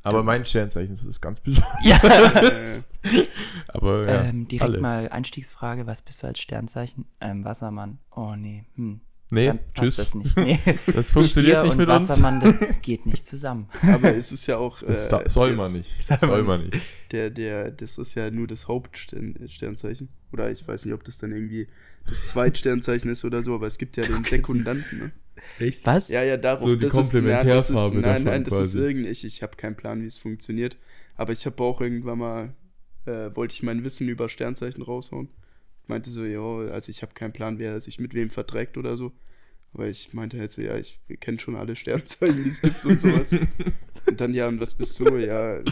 [0.02, 2.90] Aber mein Sternzeichen ist was ganz Besonderes.
[3.04, 3.22] ja.
[3.68, 4.80] Aber ja, ähm, direkt alle.
[4.82, 7.06] mal Einstiegsfrage, was bist du als Sternzeichen?
[7.20, 8.00] Ähm, Wassermann.
[8.16, 9.00] Oh nee, hm.
[9.34, 9.96] Nee, Dann passt tschüss.
[9.96, 10.38] das nicht.
[10.38, 10.60] Nee.
[10.94, 12.10] Das funktioniert Stier nicht und mit uns.
[12.10, 13.70] Wassermann, das geht nicht zusammen.
[13.82, 14.84] aber es ist ja auch.
[14.84, 15.90] Das äh, soll man nicht.
[16.08, 16.78] Das soll man nicht.
[17.12, 20.10] Der, der, das ist ja nur das Hauptsternzeichen.
[20.34, 21.68] Oder ich weiß nicht, ob das dann irgendwie
[22.06, 25.12] das Zweitsternzeichen ist oder so, aber es gibt ja den Sekundanten, ne?
[25.60, 25.86] Echt?
[25.86, 26.10] Was?
[26.10, 26.62] Ja, ja, darauf.
[26.62, 28.80] So die das ist, nein, das ist, Komplementärfarbe nein, davon nein, das ist quasi.
[28.80, 30.78] irgendwie, ich, ich habe keinen Plan, wie es funktioniert.
[31.16, 32.54] Aber ich habe auch irgendwann mal,
[33.06, 35.30] äh, wollte ich mein Wissen über Sternzeichen raushauen.
[35.88, 39.12] Meinte so, ja, also ich habe keinen Plan, wer sich mit wem verträgt oder so.
[39.74, 43.00] Aber ich meinte halt so, ja, ich kenne schon alle Sternzeichen, die es gibt und
[43.00, 43.34] sowas.
[44.08, 45.16] und dann, ja, und was bist du?
[45.18, 45.64] Ja, äh,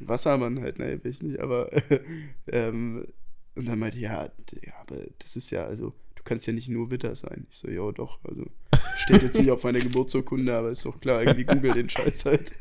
[0.00, 1.70] Wassermann halt, ne, bin ich nicht, aber
[2.48, 3.06] ähm,
[3.54, 6.68] und dann meinte, ja, d- ja, aber das ist ja, also, du kannst ja nicht
[6.68, 7.46] nur Witter sein.
[7.50, 8.46] Ich so, ja, doch, also,
[8.96, 12.52] steht jetzt nicht auf meiner Geburtsurkunde, aber ist doch klar, irgendwie google den Scheiß halt.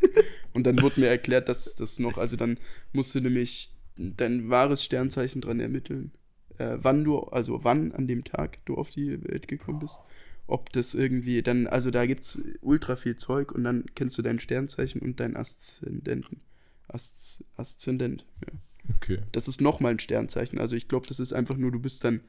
[0.54, 2.58] Und dann wurde mir erklärt, dass das noch, also dann
[2.92, 6.12] musst du nämlich dein wahres Sternzeichen dran ermitteln,
[6.58, 10.02] äh, wann du, also wann an dem Tag du auf die Welt gekommen bist.
[10.48, 14.40] Ob das irgendwie dann, also da gibt's ultra viel Zeug und dann kennst du dein
[14.40, 16.42] Sternzeichen und deinen Aszendenten.
[16.88, 18.54] Asz Aszendent, ja.
[18.96, 19.20] Okay.
[19.32, 20.60] Das ist nochmal ein Sternzeichen.
[20.60, 22.22] Also ich glaube, das ist einfach nur, du bist dann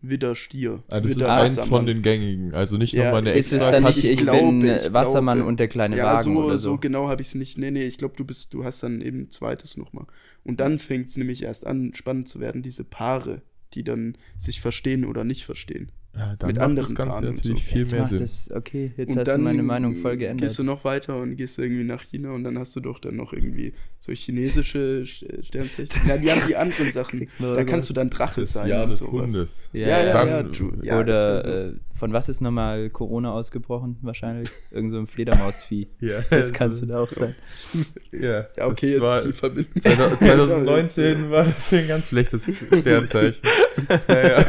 [0.00, 0.82] Widder Stier.
[0.88, 1.68] Ah, das ist Widder eins Wassermann.
[1.68, 2.54] von den gängigen.
[2.54, 3.94] Also nicht Ja, nochmal eine Ist es extra dann Kategorie.
[3.94, 5.48] nicht, ich ich glaube, bin ich äh, Wassermann glaube.
[5.48, 6.78] und der kleine Ja, Wagen so, oder so so?
[6.78, 7.58] genau habe ich es nicht.
[7.58, 10.06] Nee, nee, ich glaube, du bist, du hast dann eben ein zweites nochmal.
[10.44, 13.42] Und dann fängt es nämlich erst an, spannend zu werden, diese Paare,
[13.74, 15.90] die dann sich verstehen oder nicht verstehen.
[16.18, 17.70] Ja, dann mit macht anderen das Ganze natürlich so.
[17.70, 18.22] viel Jetzt mehr macht Sinn.
[18.22, 20.40] es, okay, jetzt und hast dann du meine Meinung voll geändert.
[20.48, 23.16] gehst du noch weiter und gehst irgendwie nach China und dann hast du doch dann
[23.16, 26.08] noch irgendwie so chinesische Sch- Sternzeichen.
[26.08, 27.26] Ja, die haben die anderen Sachen.
[27.38, 28.68] Da kannst du dann Drache Das sein.
[28.68, 29.32] Jahr und des sowas.
[29.32, 29.68] Hundes.
[29.72, 30.42] Ja, ja, Dann- ja.
[30.44, 31.68] Du, ja Oder das ja so.
[31.68, 33.96] äh, von was ist nochmal Corona ausgebrochen?
[34.02, 35.88] Wahrscheinlich irgend so ein Fledermausvieh.
[36.00, 37.34] Ja, Das kannst du da auch sein.
[38.12, 39.72] Ja, ja, okay, das jetzt war, die Verbindung.
[39.82, 42.50] 2019 war das ein ganz schlechtes
[42.80, 43.42] Sternzeichen.
[44.08, 44.44] ja, ja.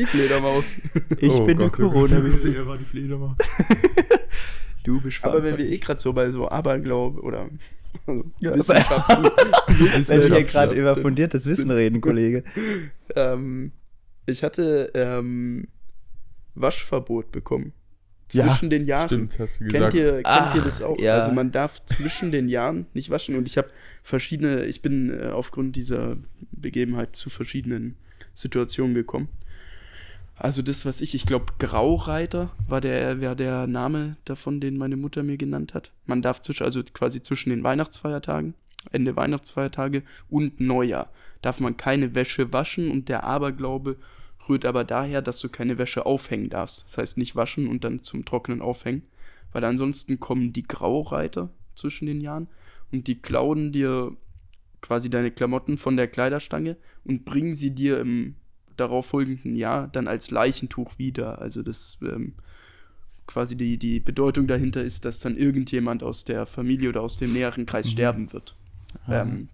[0.00, 0.76] Die Fledermaus.
[1.20, 3.36] Ich Oh bin Gott, eine oh corona oh Er war die Fledermaus.
[4.84, 7.50] Du bist Aber wenn wir eh gerade so bei so Aberglaube oder
[8.06, 12.44] also Ja, Wissenschaften, Wenn wir hier gerade über fundiertes Wissen reden, Kollege.
[13.14, 13.72] ähm,
[14.26, 15.68] ich hatte ähm,
[16.54, 17.72] Waschverbot bekommen
[18.32, 19.08] Ja, zwischen den Jahren.
[19.08, 19.94] Stimmt, hast du Kennt gesagt.
[19.94, 20.98] ihr, kennt Ach, ihr das auch?
[20.98, 21.18] ja.
[21.18, 23.68] Also man darf zwischen den Jahren nicht waschen und ich habe
[24.02, 26.16] verschiedene, ich bin äh, aufgrund dieser
[26.52, 27.96] Begebenheit zu verschiedenen
[28.34, 29.28] Situationen gekommen.
[30.40, 34.96] Also das, was ich, ich glaube, Graureiter war der, war der Name davon, den meine
[34.96, 35.92] Mutter mir genannt hat.
[36.06, 38.54] Man darf zwischen, also quasi zwischen den Weihnachtsfeiertagen,
[38.90, 43.98] Ende Weihnachtsfeiertage und Neujahr darf man keine Wäsche waschen und der Aberglaube
[44.48, 46.86] rührt aber daher, dass du keine Wäsche aufhängen darfst.
[46.86, 49.02] Das heißt nicht waschen und dann zum Trocknen aufhängen,
[49.52, 52.48] weil ansonsten kommen die Graureiter zwischen den Jahren
[52.90, 54.16] und die klauen dir
[54.80, 58.36] quasi deine Klamotten von der Kleiderstange und bringen sie dir im
[58.80, 61.40] darauffolgenden Jahr dann als Leichentuch wieder.
[61.40, 62.34] Also das ähm,
[63.26, 67.32] quasi die, die Bedeutung dahinter ist, dass dann irgendjemand aus der Familie oder aus dem
[67.32, 68.56] näheren Kreis sterben wird.
[69.08, 69.48] Ähm,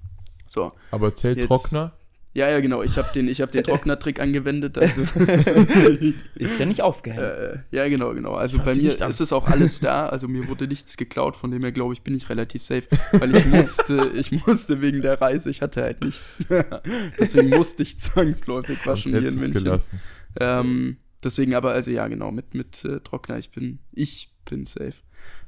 [0.47, 0.71] so.
[0.91, 1.93] Aber Jetzt- Zelttrockner?
[2.37, 2.83] Ja, ja, genau.
[2.83, 4.77] Ich habe den, ich hab den Trocknertrick angewendet.
[4.77, 5.03] Also,
[6.35, 7.22] Ist ja nicht aufgehängt.
[7.22, 8.35] äh, ja, genau, genau.
[8.35, 10.11] Also bei mir ist es auch alles da.
[10.11, 12.88] Also mir wurde nichts geklaut, von dem her glaube ich, bin ich relativ safe.
[13.12, 16.83] Weil ich musste, ich musste wegen der Reise, ich hatte halt nichts mehr.
[17.18, 19.81] Deswegen musste ich zwangsläufig waschen hier in München.
[20.38, 24.96] Ähm, deswegen aber, also ja, genau, mit, mit äh, Trockner, ich bin, ich bin safe.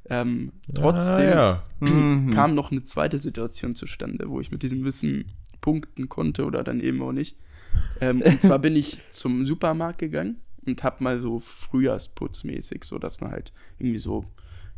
[0.09, 1.65] Ähm, trotzdem Ah, ja.
[1.81, 2.31] Mhm.
[2.31, 5.33] kam noch eine zweite Situation zustande, wo ich mit diesem Wissen
[5.69, 7.37] punkten konnte oder dann eben auch nicht.
[8.01, 13.21] Ähm, und zwar bin ich zum Supermarkt gegangen und hab mal so Frühjahrsputzmäßig, so dass
[13.21, 14.25] man halt irgendwie so,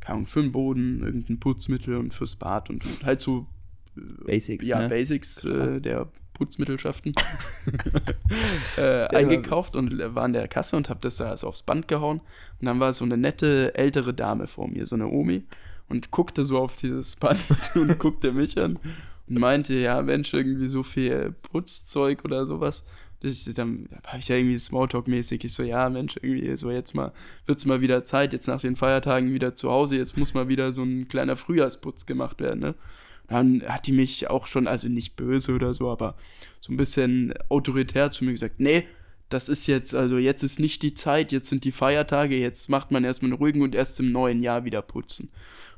[0.01, 3.47] keine Ahnung, für den Boden, irgendein Putzmittel und fürs Bad und, und halt so
[3.95, 4.89] Basics, ja, ne?
[4.89, 7.15] Basics äh, der Putzmittelschaften
[8.77, 12.21] äh, eingekauft und war an der Kasse und habe das da also aufs Band gehauen.
[12.61, 15.45] Und dann war so eine nette ältere Dame vor mir, so eine Omi,
[15.89, 17.39] und guckte so auf dieses Band
[17.77, 18.81] und guckte mich an
[19.31, 22.85] und meinte, ja, Mensch, irgendwie so viel Putzzeug oder sowas.
[23.21, 25.45] Das, dann habe ich ja irgendwie Smalltalk-mäßig.
[25.45, 27.13] Ich so, ja, Mensch, irgendwie so jetzt mal,
[27.47, 30.73] wird's mal wieder Zeit, jetzt nach den Feiertagen wieder zu Hause, jetzt muss mal wieder
[30.73, 32.75] so ein kleiner Frühjahrsputz gemacht werden, ne?
[33.29, 36.17] Dann hat die mich auch schon, also nicht böse oder so, aber
[36.61, 38.89] so ein bisschen autoritär zu mir gesagt, nee,
[39.29, 42.91] das ist jetzt, also jetzt ist nicht die Zeit, jetzt sind die Feiertage, jetzt macht
[42.91, 45.31] man erstmal einen ruhigen und erst im neuen Jahr wieder putzen.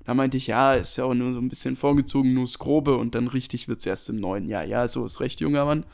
[0.04, 2.96] Da meinte ich, ja, ist ja auch nur so ein bisschen vorgezogen, nur das Grobe
[2.96, 4.64] und dann richtig wird's erst im neuen Jahr.
[4.64, 5.84] Ja, so ist recht, junger Mann.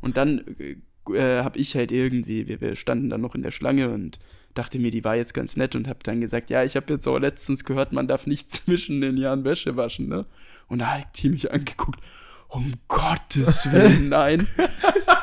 [0.00, 0.76] Und dann äh,
[1.12, 4.18] äh, habe ich halt irgendwie, wir, wir standen dann noch in der Schlange und
[4.54, 7.06] dachte mir, die war jetzt ganz nett und habe dann gesagt, ja, ich habe jetzt
[7.06, 10.26] auch letztens gehört, man darf nicht zwischen den Jahren Wäsche waschen, ne?
[10.68, 12.00] Und da hat die mich angeguckt,
[12.48, 14.48] um Gottes Willen, nein.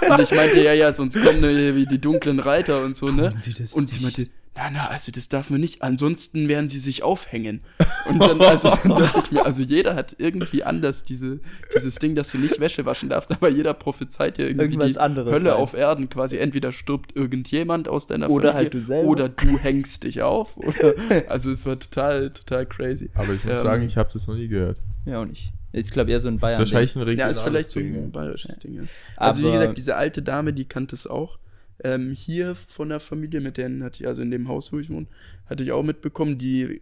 [0.09, 3.31] und ich meinte, ja, ja, sonst kommen ne, wie die dunklen Reiter und so, ne?
[3.35, 7.01] Sie Und sie meinte, na, na, also das darf man nicht, ansonsten werden sie sich
[7.01, 7.61] aufhängen.
[8.07, 11.39] Und dann, also, dann dachte ich mir, also jeder hat irgendwie anders diese,
[11.75, 14.99] dieses Ding, dass du nicht Wäsche waschen darfst, aber jeder prophezeit ja irgendwie Irgendwas die
[14.99, 15.57] anderes Hölle rein.
[15.59, 16.07] auf Erden.
[16.09, 19.09] Quasi entweder stirbt irgendjemand aus deiner Oder Familie halt du selber.
[19.09, 20.55] oder du hängst dich auf.
[20.63, 20.93] Oder,
[21.29, 23.09] also es war total, total crazy.
[23.15, 24.77] Aber ich muss Ähm, sagen, ich habe das noch nie gehört.
[25.05, 25.51] Ja, auch nicht.
[25.71, 26.59] Ist, glaube eher so ein Das ist Bayern.
[26.59, 28.07] wahrscheinlich ein Ja, regionales ist vielleicht so ein ja.
[28.09, 28.81] bayerisches Ding, ja.
[29.17, 31.39] Also wie Aber- gesagt, diese alte Dame, die kannte es auch.
[31.83, 34.89] Ähm, hier von der Familie, mit denen hatte ich, also in dem Haus, wo ich
[34.89, 35.07] wohne,
[35.47, 36.81] hatte ich auch mitbekommen, die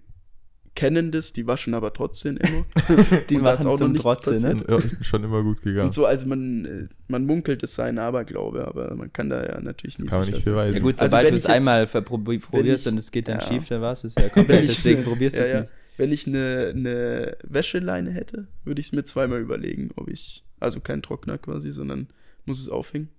[0.73, 2.65] kennen das, die waschen aber trotzdem immer.
[3.30, 4.69] Die Und machen auch noch zum Trotze, passiert.
[4.69, 4.77] ne?
[4.77, 5.88] Ja schon immer gut gegangen.
[5.88, 9.60] Und so, also man, man munkelt, es sei ein Aberglaube, aber man kann da ja
[9.60, 10.75] natürlich das nicht kann man nicht beweisen.
[10.77, 13.45] Ja gut, Also sobald wenn du es einmal probierst ich- und es geht dann ja.
[13.47, 14.60] schief, dann war es es ja komplett.
[14.60, 15.60] Wenn ich- Deswegen probierst du ja, es ja.
[15.62, 15.71] nicht.
[15.97, 20.80] Wenn ich eine, eine Wäscheleine hätte, würde ich es mir zweimal überlegen, ob ich, also
[20.80, 22.08] kein Trockner quasi, sondern
[22.45, 23.10] muss es aufhängen.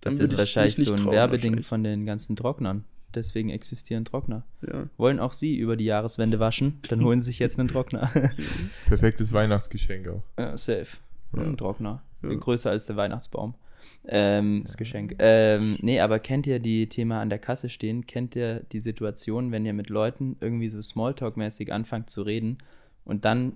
[0.00, 2.84] Das ist ich wahrscheinlich mich so nicht ein Werbeding von den ganzen Trocknern.
[3.14, 4.44] Deswegen existieren Trockner.
[4.62, 4.88] Ja.
[4.96, 6.80] Wollen auch Sie über die Jahreswende waschen?
[6.88, 8.10] Dann holen Sie sich jetzt einen Trockner.
[8.86, 10.22] Perfektes Weihnachtsgeschenk auch.
[10.38, 10.86] ja, safe.
[11.34, 11.42] Ja.
[11.42, 12.02] Ein Trockner.
[12.22, 12.34] Ja.
[12.34, 13.54] Größer als der Weihnachtsbaum.
[14.06, 15.16] Ähm, das Geschenk.
[15.18, 18.06] Ähm, nee, aber kennt ihr die Thema an der Kasse stehen?
[18.06, 22.58] Kennt ihr die Situation, wenn ihr mit Leuten irgendwie so Smalltalk-mäßig anfangt zu reden
[23.04, 23.52] und dann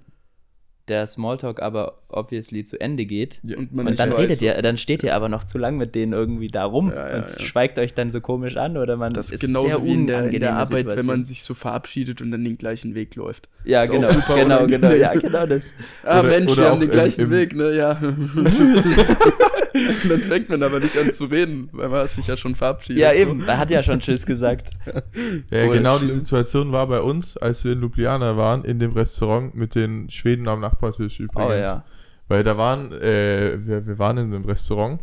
[0.88, 5.02] der Smalltalk aber obviously zu Ende geht Ja, und und dann redet ihr, dann steht
[5.02, 7.40] ihr aber noch zu lang mit denen irgendwie da rum Ja, ja, und ja.
[7.40, 10.24] schweigt euch dann so komisch an oder man Das ist sehr genauso wie in der,
[10.30, 11.06] in der Arbeit, wenn Situation.
[11.06, 13.48] man sich so verabschiedet und dann den gleichen Weg läuft.
[13.64, 15.70] ja ist genau super genau genau ja genau das
[16.04, 17.74] Ah, Oder- Mensch, oder wir haben den im- gleichen im- Weg, ne?
[17.74, 17.98] Ja.
[19.74, 22.54] und dann fängt man aber nicht an zu reden, weil man hat sich ja schon
[22.54, 23.02] verabschiedet.
[23.02, 23.18] ja so.
[23.18, 24.70] eben er hat ja schon tschüss gesagt
[25.50, 26.20] Ja, genau die schlimm.
[26.20, 30.46] Situation war bei uns, als wir in Ljubljana waren, in dem Restaurant mit den Schweden
[30.48, 31.50] am Nachbartisch übrigens.
[31.50, 31.84] oh ja
[32.28, 35.00] Weil da waren, äh, wir, wir waren in einem Restaurant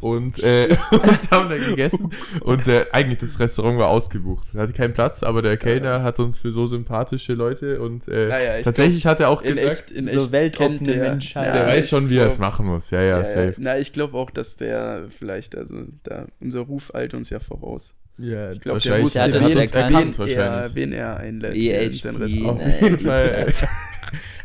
[0.00, 2.12] und, äh, und haben da gegessen.
[2.40, 4.54] Und äh, eigentlich das Restaurant war ausgebucht.
[4.54, 8.28] Er hatte keinen Platz, aber der Kellner hat uns für so sympathische Leute und äh,
[8.28, 10.86] Ja, ja, ich tatsächlich hat er auch In gesagt, echt, in so echt weltoffene kennt
[10.88, 11.46] der- Menschheit.
[11.46, 12.90] Ja, der weiß schon, wie er es glaub- machen muss.
[12.90, 13.24] Ja, ja, Ja, ja.
[13.24, 13.54] safe.
[13.58, 17.94] Na, ich glaube auch, dass der vielleicht, also da, unser Ruf eilt uns ja voraus.
[18.18, 21.54] Ja, Ich glaube, der wahrscheinlich wusste, hat er wen, erkannt, wen, er, wen er einlädt
[21.54, 22.60] in sein EHP, Restaurant.
[22.60, 22.98] Auf jeden ne,
[23.52, 23.68] Fall.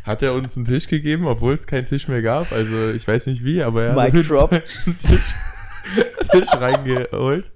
[0.04, 2.52] Hat er uns einen Tisch gegeben, obwohl es keinen Tisch mehr gab?
[2.52, 4.24] Also ich weiß nicht wie, aber er hat Mic.
[4.24, 5.34] Fall einen Tisch,
[6.30, 7.52] Tisch reingeholt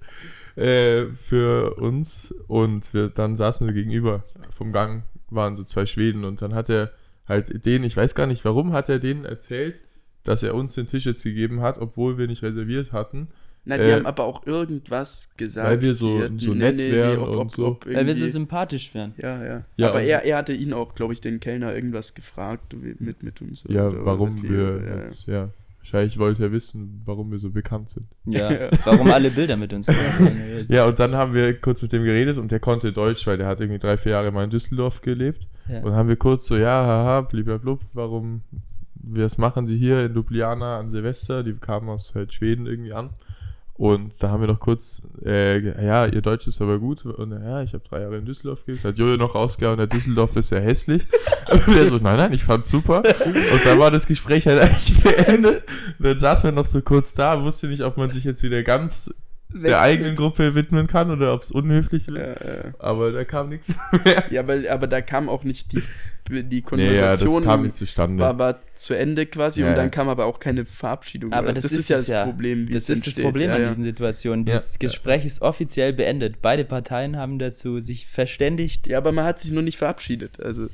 [0.57, 6.25] äh, für uns und wir dann saßen wir gegenüber vom Gang waren so zwei Schweden
[6.25, 6.91] und dann hat er
[7.27, 9.81] halt den, ich weiß gar nicht warum, hat er denen erzählt,
[10.25, 13.29] dass er uns den Tisch jetzt gegeben hat, obwohl wir nicht reserviert hatten.
[13.69, 15.69] Na, die Äh, haben aber auch irgendwas gesagt.
[15.69, 17.79] weil wir so- hatten- so nett wären und so.
[17.85, 19.13] Weil wir so sympathisch wären.
[19.19, 19.65] Ja, ja.
[19.77, 23.41] Ja, aber er, er hatte ihn auch, glaube ich, den Kellner irgendwas gefragt mit, mit
[23.43, 23.65] uns.
[23.69, 25.51] Ja, oder- warum oder wir ja, jetzt, ja.
[25.81, 28.07] Wahrscheinlich wollte er wissen, warum wir so bekannt sind.
[28.27, 28.51] Ja.
[28.85, 30.37] Warum alle Bilder mit uns machen.
[30.69, 33.47] Ja, und dann haben wir kurz mit dem geredet und der konnte Deutsch, weil der
[33.47, 35.47] hat irgendwie drei, vier Jahre mal in Düsseldorf gelebt.
[35.69, 35.79] Ja.
[35.79, 38.43] Und dann haben wir kurz so, ja, haha, blub, warum,
[38.97, 41.43] was machen sie hier in Ljubljana an Silvester?
[41.43, 43.11] Die kamen aus halt Schweden irgendwie an.
[43.79, 47.07] Und da haben wir noch kurz, äh, ja, ihr Deutsch ist aber gut.
[47.07, 48.85] Und ja, ich habe drei Jahre in Düsseldorf gelebt.
[48.85, 51.07] Hat Jojo noch rausgehauen, der Düsseldorf ist ja hässlich.
[51.49, 53.05] Und der so, nein, nein, ich fand's super.
[53.05, 55.65] Und dann war das Gespräch halt eigentlich beendet.
[55.97, 58.65] Und dann saß man noch so kurz da, wusste nicht, ob man sich jetzt wieder
[58.65, 59.15] ganz
[59.55, 62.19] der eigenen Gruppe widmen kann oder ob es unhöflich wird.
[62.41, 62.75] Ja, ja.
[62.81, 64.25] Aber da kam nichts mehr.
[64.31, 65.83] ja, weil, aber da kam auch nicht die,
[66.29, 67.35] die ja, Konversation.
[67.37, 68.23] das kam nicht zustande.
[68.23, 69.91] war, war zu Ende quasi Ja, und dann ja.
[69.91, 71.33] kam aber auch keine Verabschiedung.
[71.33, 73.23] Aber das, das ist, ja das Problem, wie Das es ist das.
[73.25, 73.69] Problem ja, an ja.
[73.69, 74.47] diesen Situationen.
[74.47, 76.41] Ja, Das Gespräch ist offiziell beendet.
[76.43, 78.87] Beide Parteien haben dazu sich verständigt.
[78.87, 80.41] Ja, aber man hat sich noch nicht verabschiedet.
[80.41, 80.69] Also,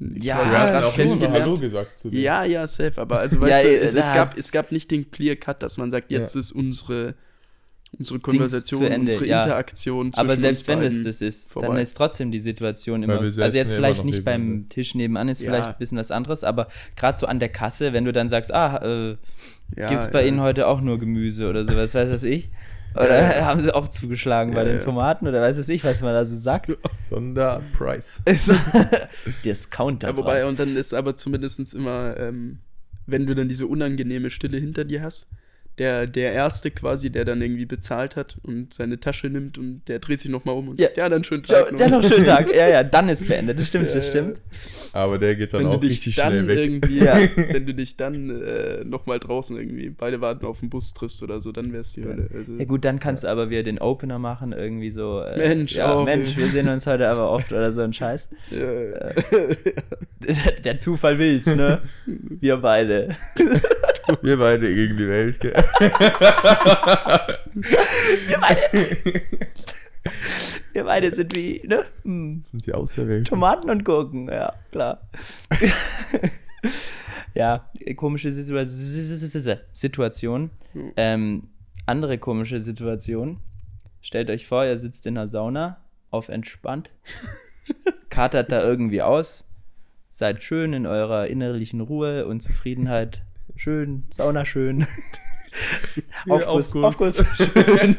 [0.00, 1.60] Ja, hatten gerade auch nicht mal kennengelernt.
[1.60, 2.20] gesagt zu dir.
[2.20, 3.00] Ja, ja, safe.
[3.00, 5.78] Aber also, Ja, weißt du, es, es, gab, es gab nicht den Clear Cut, dass
[5.78, 6.40] man sagt, jetzt Ja.
[6.40, 7.14] ist unsere,
[7.98, 9.42] unsere Konversation, zu Ende, unsere ja.
[9.42, 11.82] Interaktion Aber selbst wenn es das ist, dann vorbei.
[11.82, 13.20] ist trotzdem die Situation immer.
[13.20, 14.68] Also jetzt ja vielleicht nicht beim nebeneinander.
[14.70, 15.50] Tisch nebenan ist Ja.
[15.50, 18.52] vielleicht ein bisschen was anderes, aber gerade so an der Kasse, wenn du dann sagst,
[18.52, 19.16] ah, äh,
[19.76, 20.28] Ja, gibt's bei ja.
[20.28, 22.50] Ihnen heute auch nur Gemüse oder sowas, weiß was ich?
[22.94, 24.84] Oder Ja, haben sie auch zugeschlagen bei den ja.
[24.84, 26.70] Tomaten oder weiß was ich, was man da so sagt?
[26.92, 28.22] Sonderpreis.
[29.44, 30.08] Discounter.
[30.08, 32.58] Ja, wobei, und dann ist aber zumindest immer, ähm,
[33.06, 35.28] wenn du dann diese unangenehme Stille hinter dir hast,
[35.78, 39.98] der, der Erste quasi, der dann irgendwie bezahlt hat und seine Tasche nimmt und der
[39.98, 40.86] dreht sich nochmal um und Ja.
[40.86, 41.76] sagt, ja, dann schönen Ciao, Tag.
[41.76, 42.54] der noch schönen Tag.
[42.54, 43.58] Ja, ja, dann ist beendet.
[43.58, 44.10] Das stimmt, Ja, das ja.
[44.10, 44.40] stimmt.
[44.92, 46.58] Aber der geht dann wenn du auch dich richtig dann schnell weg.
[46.58, 47.16] irgendwie, Ja.
[47.50, 51.40] wenn du dich dann äh, nochmal draußen irgendwie, beide warten auf den Bus triffst oder
[51.40, 52.28] so, dann wär's die Hölle.
[52.32, 55.20] Also, Ja gut, dann kannst du aber wieder den Opener machen, irgendwie so.
[55.22, 56.36] Äh, Mensch, ja, auch, Mensch.
[56.36, 58.28] Wir sehen uns heute aber oft oder so ein Scheiß.
[58.52, 59.10] ja,
[60.64, 61.82] Der Zufall will's, ne?
[62.06, 63.08] Wir beide.
[64.22, 65.40] Wir beide gegen die Welt.
[65.40, 65.52] gell?
[67.54, 69.22] Wir beide.
[70.72, 71.84] Wir beide sind wie, ne?
[72.02, 72.42] Hm.
[72.42, 73.24] Sind die Auserwählten.
[73.24, 75.08] Tomaten und Gurken, ja, klar.
[77.34, 78.66] ja, komische Situa-
[79.72, 80.50] Situation.
[80.96, 81.48] Ähm,
[81.86, 83.38] andere komische Situation.
[84.02, 85.78] Stellt euch vor, ihr sitzt in der Sauna,
[86.10, 86.90] auf entspannt,
[88.10, 89.50] katert da irgendwie aus,
[90.10, 93.22] seid schön in eurer innerlichen Ruhe und Zufriedenheit.
[93.56, 94.86] Schön, Sauna schön.
[96.28, 97.20] Aufguss, Aufguss.
[97.20, 97.96] Aufguss schön.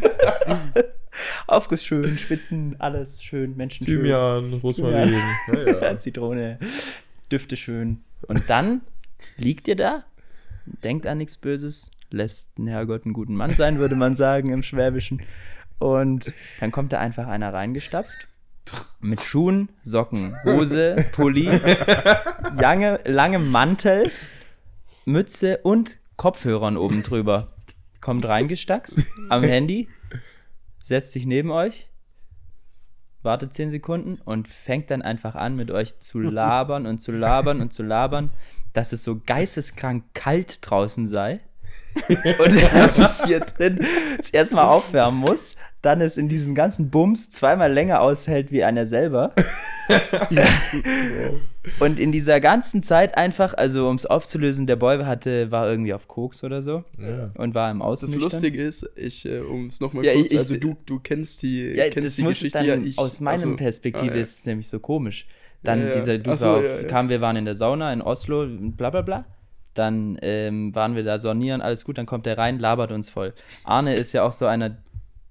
[1.47, 3.97] Aufguss schön, Spitzen, alles schön, Menschen schön.
[3.97, 5.13] Thymian, Rosmarin.
[5.47, 5.81] Ja.
[5.81, 6.59] Ja, Zitrone,
[7.31, 8.03] Düfte schön.
[8.27, 8.81] Und dann
[9.37, 10.03] liegt ihr da,
[10.65, 14.63] denkt an nichts Böses, lässt den Herrgott einen guten Mann sein, würde man sagen im
[14.63, 15.21] Schwäbischen.
[15.79, 18.27] Und dann kommt da einfach einer reingestapft.
[18.99, 21.47] Mit Schuhen, Socken, Hose, Pulli,
[22.59, 24.09] lange, langem Mantel,
[25.05, 27.53] Mütze und Kopfhörern oben drüber.
[28.01, 29.87] Kommt reingestackst am Handy,
[30.81, 31.89] setzt sich neben euch,
[33.21, 37.61] wartet 10 Sekunden und fängt dann einfach an, mit euch zu labern und zu labern
[37.61, 38.31] und zu labern,
[38.73, 41.39] dass es so geisteskrank kalt draußen sei.
[42.09, 43.85] und er sich hier drin
[44.21, 48.85] zuerst mal aufwärmen muss, dann es in diesem ganzen Bums zweimal länger aushält wie einer
[48.85, 49.33] selber.
[51.80, 55.93] und in dieser ganzen Zeit einfach, also um es aufzulösen, der Boy hatte, war irgendwie
[55.93, 57.32] auf Koks oder so Ja.
[57.36, 58.21] und war im Das Ausnüchtern.
[58.21, 61.74] Lustige ist, ich, äh, um es nochmal Ja, kurz, ich- also du, du kennst die,
[61.76, 62.78] Ja, kennst das die muss Geschichte dann, ja.
[62.78, 64.21] Ich, aus meiner also, Perspektive ah, ja.
[64.21, 65.28] ist es nämlich so komisch.
[65.63, 69.26] Dann dieser Dude so, kam, wir waren in der Sauna in Oslo, bla bla bla.
[69.74, 73.34] Dann ähm, waren wir da sornieren, alles gut, dann kommt der rein, labert uns voll.
[73.63, 74.78] Arne ist ja auch so einer,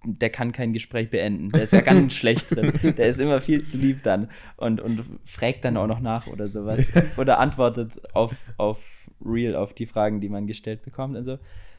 [0.04, 1.50] der kann kein Gespräch beenden.
[1.50, 2.72] Der ist ja ganz schlecht drin.
[2.96, 6.48] Der ist immer viel zu lieb dann und, und fragt dann auch noch nach oder
[6.48, 6.92] sowas.
[7.16, 8.80] Oder antwortet auf, auf
[9.24, 11.38] Real auf die Fragen, die man gestellt bekommt und so.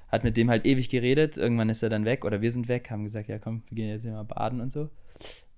[0.09, 2.89] Hat mit dem halt ewig geredet, irgendwann ist er dann weg oder wir sind weg,
[2.89, 4.89] haben gesagt, ja komm, wir gehen jetzt mal baden und so.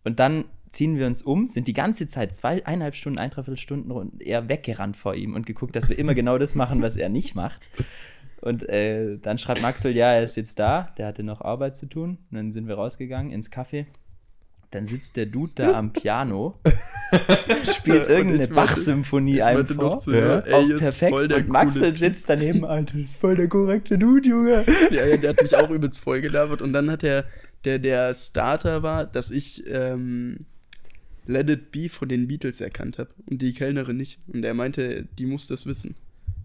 [0.03, 3.91] Und dann ziehen wir uns um, sind die ganze Zeit zweieinhalb Stunden, ein, dreiviertel Stunden
[3.91, 7.09] und eher weggerannt vor ihm und geguckt, dass wir immer genau das machen, was er
[7.09, 7.61] nicht macht.
[8.47, 11.85] Und äh, dann schreibt Maxel, ja, er ist jetzt da, der hatte noch Arbeit zu
[11.85, 12.17] tun.
[12.31, 13.85] Und dann sind wir rausgegangen ins Café.
[14.71, 16.59] dann sitzt der Dude da am Piano,
[17.63, 19.75] spielt irgendeine Bach-Symphonie einfach.
[19.75, 20.39] noch zu Ja.
[20.39, 24.65] ey, perfekt der und Maxel sitzt daneben, Alter, das ist voll der korrekte Dude, Junge.
[24.91, 26.61] Ja, ja, der hat mich auch übelst voll gelabert.
[26.61, 27.25] Und dann hat er,
[27.65, 30.45] der, der Starter war, dass ich ähm,
[31.25, 34.19] Let It Be von den Beatles erkannt habe und die Kellnerin nicht.
[34.27, 35.95] Und er meinte, die muss das wissen.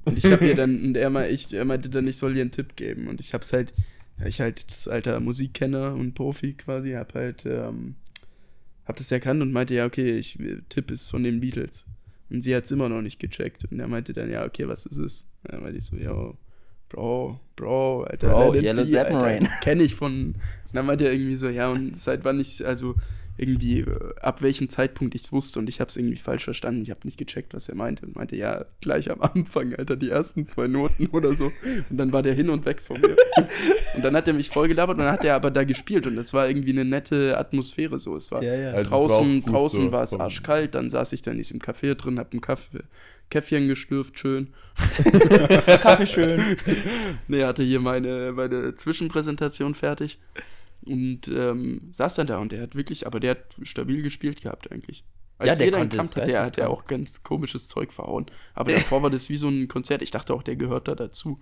[0.04, 2.42] Und ich habe ihr dann, und er, mei- ich, er meinte dann, ich soll ihr
[2.42, 3.08] einen Tipp geben.
[3.08, 3.72] Und ich hab's halt,
[4.18, 7.94] ja, ich halt das alter Musikkenner und Profi quasi, hab halt, ähm,
[8.84, 10.38] hab das erkannt und meinte, ja, okay, ich,
[10.68, 11.86] Tipp ist von den Beatles.
[12.30, 13.70] Und sie hat's immer noch nicht gecheckt.
[13.70, 15.30] Und er meinte dann, ja, okay, was ist es?
[15.44, 16.32] Und dann meinte ich so, ja,
[16.88, 19.48] Bro, Bro, Alter, Bro, Yellow Submarine.
[19.48, 20.26] Alter, Kenn ich von.
[20.26, 20.36] Und
[20.72, 22.96] dann meinte er irgendwie so, ja, und seit wann ich, also
[23.36, 26.82] irgendwie, äh, ab welchem Zeitpunkt ich es wusste und ich habe es irgendwie falsch verstanden.
[26.82, 28.06] Ich habe nicht gecheckt, was er meinte.
[28.06, 31.50] Und meinte, ja, gleich am Anfang, Alter, die ersten zwei Noten oder so.
[31.90, 33.16] Und dann war der hin und weg von mir.
[33.94, 36.34] und dann hat er mich vollgelabert und dann hat er aber da gespielt und das
[36.34, 38.16] war irgendwie eine nette Atmosphäre so.
[38.16, 38.70] Es war Ja, ja.
[38.72, 41.60] Also es war draußen, draußen so war es arschkalt, dann saß ich dann in diesem
[41.60, 42.80] Café drin, hab ein Kaffee,
[43.30, 44.48] Käffchen geschlürft, schön.
[45.80, 46.40] Kaffee schön.
[47.28, 50.18] Nee, hatte hier meine, meine Zwischenpräsentation fertig
[50.84, 54.70] und ähm, saß dann da und der hat wirklich, aber der hat stabil gespielt gehabt
[54.70, 55.04] eigentlich.
[55.38, 58.26] Als Ja, der jeder konnte kannte, der hat ja auch ganz komisches Zeug verhauen.
[58.54, 60.02] Aber davor war das wie so ein Konzert.
[60.02, 61.40] Ich dachte auch, der gehört da dazu.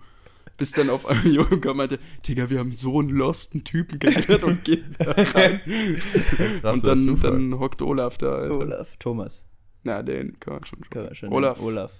[0.57, 4.43] Bis dann auf einmal Junge kam meinte, Digga, wir haben so einen losten Typen kennengelernt
[4.43, 5.61] und gehen da rein.
[6.63, 8.57] Und dann, dann hockt Olaf da, Alter.
[8.57, 9.47] Olaf, Thomas.
[9.83, 10.81] Na, den kann man schon.
[10.89, 11.59] Können wir schon Olaf.
[11.61, 11.91] Olaf.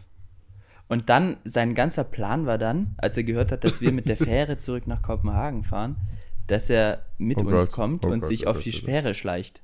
[0.88, 4.17] Und dann, sein ganzer Plan war dann, als er gehört hat, dass wir mit der
[4.30, 5.95] Fähre zurück nach Kopenhagen fahren,
[6.51, 8.85] dass er mit Oh uns Gott, kommt oh und Gott, sich oh auf die oh.
[8.85, 9.61] Fähre schleicht.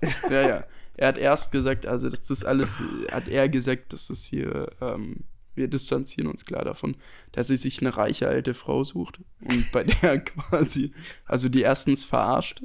[0.30, 0.64] Ja, ja.
[0.98, 5.24] Er hat erst gesagt, also das ist alles, hat er gesagt, dass das hier, ähm,
[5.54, 6.96] wir distanzieren uns klar davon,
[7.32, 10.92] dass er sich eine reiche alte Frau sucht und bei der quasi,
[11.26, 12.62] also die erstens verarscht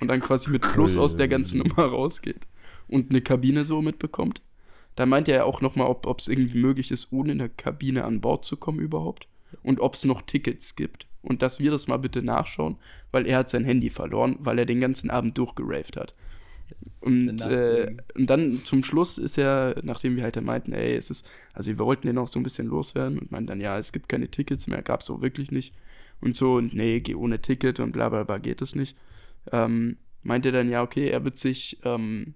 [0.00, 2.46] und dann quasi mit Plus aus der ganzen Nummer rausgeht
[2.86, 4.42] und eine Kabine so mitbekommt.
[4.94, 8.20] Da meinte er auch nochmal, ob es irgendwie möglich ist, ohne in der Kabine an
[8.20, 9.26] Bord zu kommen überhaupt
[9.62, 11.08] und ob es noch Tickets gibt.
[11.24, 12.76] Und dass wir das mal bitte nachschauen,
[13.10, 16.14] weil er hat sein Handy verloren, weil er den ganzen Abend durchgeraved hat.
[17.00, 21.10] Und, äh, und dann zum Schluss ist er, nachdem wir halt dann meinten, ey, es
[21.10, 23.92] ist, also wir wollten den auch so ein bisschen loswerden und meinten dann, ja, es
[23.92, 25.74] gibt keine Tickets mehr, gab es so wirklich nicht.
[26.20, 28.96] Und so, und nee, geh ohne Ticket und bla bla bla geht es nicht.
[29.52, 32.34] Ähm, meinte dann, ja, okay, er wird sich ähm,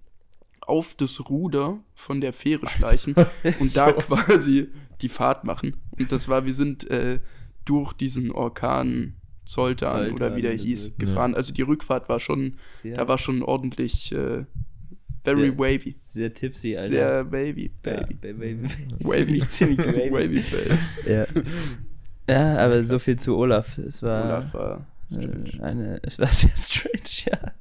[0.61, 3.15] auf das Ruder von der Fähre schleichen
[3.61, 4.69] und da quasi
[5.01, 5.77] die Fahrt machen.
[5.99, 7.21] Und das war, wir sind äh,
[7.69, 10.95] durch diesen Orkan Zoltan, oder wie der Zoltan, hieß, ja.
[10.99, 11.35] gefahren.
[11.35, 14.45] Also die Rückfahrt war schon, Sehr, da war schon ordentlich äh,
[15.25, 15.97] very Sehr wavy.
[16.05, 16.89] sehr tipsy, Alter.
[16.89, 18.15] Sehr wavy, ja, baby.
[18.15, 18.59] baby.
[19.01, 19.39] Wavy.
[19.49, 20.13] ziemlich wavy.
[20.13, 20.79] wavy, baby.
[21.07, 21.27] Ja.
[22.29, 23.79] ja, aber so viel zu Olaf.
[23.79, 25.63] Es war, Olaf war äh, strange.
[25.63, 27.53] eine, es war sehr strange, ja.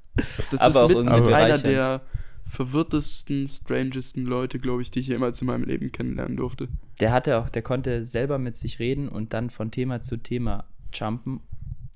[0.52, 2.02] Das aber ist auch mit, mit einer der
[2.48, 6.70] verwirrtesten, strangesten Leute, glaube ich, die ich jemals in meinem Leben kennenlernen durfte.
[7.00, 10.66] Der hatte auch, der konnte selber mit sich reden und dann von Thema zu Thema
[10.94, 11.42] jumpen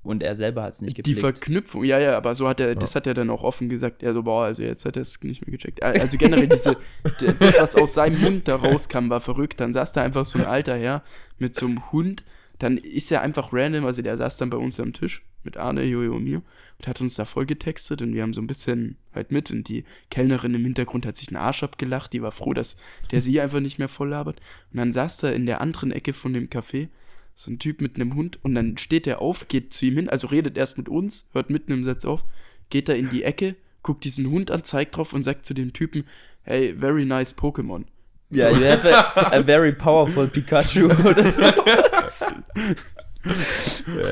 [0.02, 1.20] und er selber hat es nicht Die geblickt.
[1.20, 4.02] Verknüpfung, ja, ja, aber so hat er, das hat er dann auch offen gesagt.
[4.02, 5.82] Er so, boah, also jetzt hat er es nicht mehr gecheckt.
[5.82, 6.76] Also generell diese,
[7.38, 9.60] das, was aus seinem Mund da rauskam, war verrückt.
[9.60, 11.02] Dann saß da einfach so ein alter Herr
[11.38, 12.24] mit so einem Hund.
[12.58, 15.84] Dann ist er einfach random, also der saß dann bei uns am Tisch mit Arne,
[15.84, 16.42] Jojo und mir
[16.78, 19.68] und hat uns da voll getextet und wir haben so ein bisschen halt mit und
[19.68, 22.76] die Kellnerin im Hintergrund hat sich einen Arsch abgelacht, die war froh, dass
[23.10, 24.40] der sie einfach nicht mehr voll labert.
[24.72, 26.88] Und dann saß da in der anderen Ecke von dem Café
[27.34, 30.08] so ein Typ mit einem Hund und dann steht er auf, geht zu ihm hin,
[30.08, 32.24] also redet erst mit uns, hört mitten im Satz auf,
[32.70, 35.72] geht da in die Ecke, guckt diesen Hund an, zeigt drauf und sagt zu dem
[35.72, 36.04] Typen,
[36.42, 37.84] hey, very nice Pokémon.
[38.30, 41.42] Ja, you have a, a very powerful Pikachu oder so.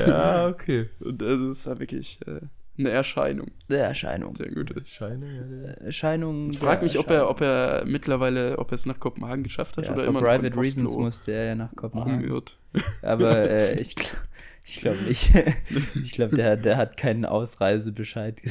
[0.07, 0.89] Ja, okay.
[0.99, 2.41] Und also, das war wirklich äh,
[2.77, 3.51] eine Erscheinung.
[3.69, 4.35] Der Erscheinung.
[4.35, 4.73] Sehr gut.
[4.87, 5.73] Scheine, ja, ja.
[5.85, 6.49] Erscheinung.
[6.49, 7.31] Ich frage mich, ob er, Erscheinung.
[7.31, 10.55] ob er mittlerweile, ob er es nach Kopenhagen geschafft hat ja, oder immer noch private
[10.57, 12.15] reasons musste er ja nach Kopenhagen.
[12.21, 12.57] rumhört.
[13.01, 14.15] Aber äh, ich, gl-
[14.63, 15.31] ich glaube nicht.
[16.03, 18.41] Ich glaube, der, der hat keinen Ausreisebescheid.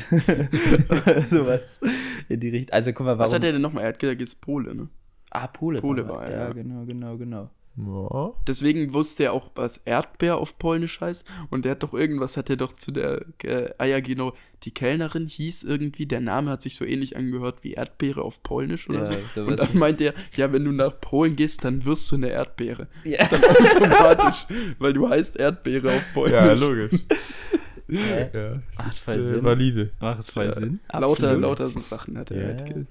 [0.89, 1.81] Oder sowas
[2.29, 2.73] in die Richtung.
[2.75, 3.25] Also guck mal, warum.
[3.25, 3.85] Was hat er denn nochmal?
[3.85, 4.89] Er hat gesagt, er ist Pole, ne?
[5.31, 5.81] ah, Pole.
[5.81, 6.53] Pole war war Ja, ja.
[6.53, 7.51] genau, genau, genau.
[7.77, 8.33] Ja.
[8.47, 11.27] Deswegen wusste er auch, was Erdbeer auf Polnisch heißt.
[11.51, 14.73] Und der hat doch irgendwas, hat er doch zu der, äh, ah ja, genau, die
[14.75, 18.99] Kellnerin hieß irgendwie, der Name hat sich so ähnlich angehört wie Erdbeere auf Polnisch oder
[18.99, 19.13] Ja, so.
[19.15, 19.37] sowas.
[19.49, 22.89] Und dann meinte er, ja, wenn du nach Polen gehst, dann wirst du eine Erdbeere.
[23.05, 23.27] Ja.
[23.29, 24.47] Dann automatisch,
[24.79, 26.33] weil du heißt Erdbeere auf Polnisch.
[26.33, 26.93] ja, logisch.
[27.93, 29.43] Ja, das Macht ist voll äh, Sinn.
[29.45, 29.91] valide.
[29.99, 30.55] Macht es voll Ja.
[30.55, 30.79] Sinn.
[30.93, 31.41] Lauter, Absolut.
[31.43, 32.85] lauter so Sachen hat er halt ge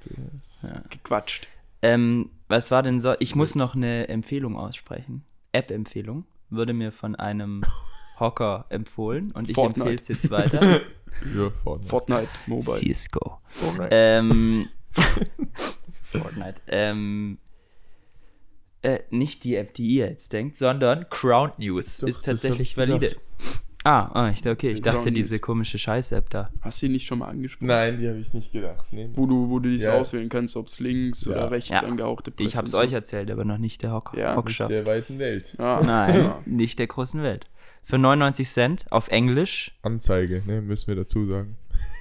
[0.63, 0.83] Ja.
[0.89, 1.47] gequatscht.
[1.81, 3.13] Ähm, was war denn so?
[3.19, 5.23] Ich muss noch eine Empfehlung aussprechen.
[5.51, 6.25] App-Empfehlung.
[6.49, 7.63] Wurde mir von einem
[8.19, 10.81] Hocker empfohlen und ich empfehle es jetzt weiter.
[11.35, 11.89] Ja, Fortnite.
[11.89, 12.77] Fortnite Mobile.
[12.77, 13.39] Cisco.
[13.43, 13.89] Fortnite.
[13.91, 14.69] Ähm,
[16.03, 16.61] Fortnite.
[16.67, 17.39] Ähm,
[18.81, 23.09] äh, nicht die App, die ihr jetzt denkt, sondern Crown News Doch, ist tatsächlich valide.
[23.09, 23.19] gedacht.
[23.89, 25.41] Ah, ah, ich, okay, ich dachte diese News.
[25.41, 26.51] komische Scheiß-App da.
[26.61, 27.67] Hast du ihn nicht schon mal angesprochen?
[27.69, 28.85] Nein, die habe ich nicht gedacht.
[28.91, 29.09] Nee.
[29.15, 29.93] Wo du, wo du dies Ja.
[29.93, 31.31] auswählen kannst, ob es links Ja.
[31.31, 31.79] oder rechts Ja.
[31.79, 32.95] angehauchte Ich hab's und euch so.
[32.97, 34.69] erzählt, aber noch nicht der Hock Ja, Nicht Hockschaft.
[34.69, 35.55] der weiten Welt.
[35.57, 36.39] Ah, Nein, ja.
[36.45, 37.47] nicht der großen Welt.
[37.83, 39.71] Für 99 Cent auf Englisch.
[39.81, 41.55] Anzeige, ne, müssen wir dazu sagen.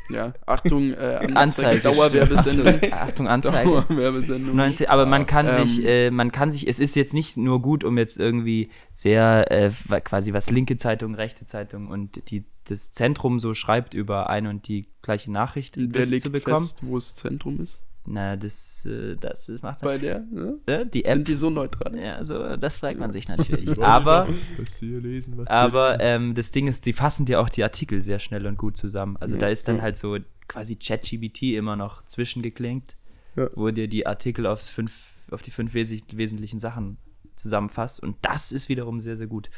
[0.09, 0.33] Ja.
[0.47, 1.37] Achtung, äh, Anzeige.
[1.37, 2.93] Anzeige, Dauerwerbesendung.
[2.93, 3.71] Achtung, Anzeige.
[3.71, 4.57] Dauerwerbesendung.
[4.57, 5.67] 90, aber man kann Ähm.
[5.67, 9.51] sich, äh, man kann sich, es ist jetzt nicht nur gut, um jetzt irgendwie sehr
[9.51, 14.51] äh, quasi was linke Zeitung, rechte Zeitung und die das Zentrum so schreibt über eine
[14.51, 16.57] und die gleiche Nachricht Wer das legt zu bekommen.
[16.59, 17.79] fest, wo das Zentrum ist?
[18.11, 20.21] Na, das, äh, das ist, macht Bei der?
[20.21, 20.59] Ne?
[20.95, 21.15] die App.
[21.17, 21.95] Sind die so neutral?
[21.99, 23.79] ja, so, das fragt man sich natürlich.
[23.83, 24.27] Aber
[24.81, 26.01] lesen, aber lesen?
[26.03, 29.17] ähm, das Ding ist, die fassen dir auch die Artikel sehr schnell und gut zusammen.
[29.19, 29.83] Also Ja, da ist dann ja.
[29.83, 30.17] halt so
[30.47, 32.97] quasi ChatGBT immer noch zwischengeklinkt,
[33.37, 33.49] Ja.
[33.55, 34.93] wo dir die Artikel aufs fünf,
[35.31, 36.97] auf die fünf wes wesentlichen Sachen
[37.37, 38.03] zusammenfasst.
[38.03, 39.51] Und das ist wiederum sehr, sehr gut,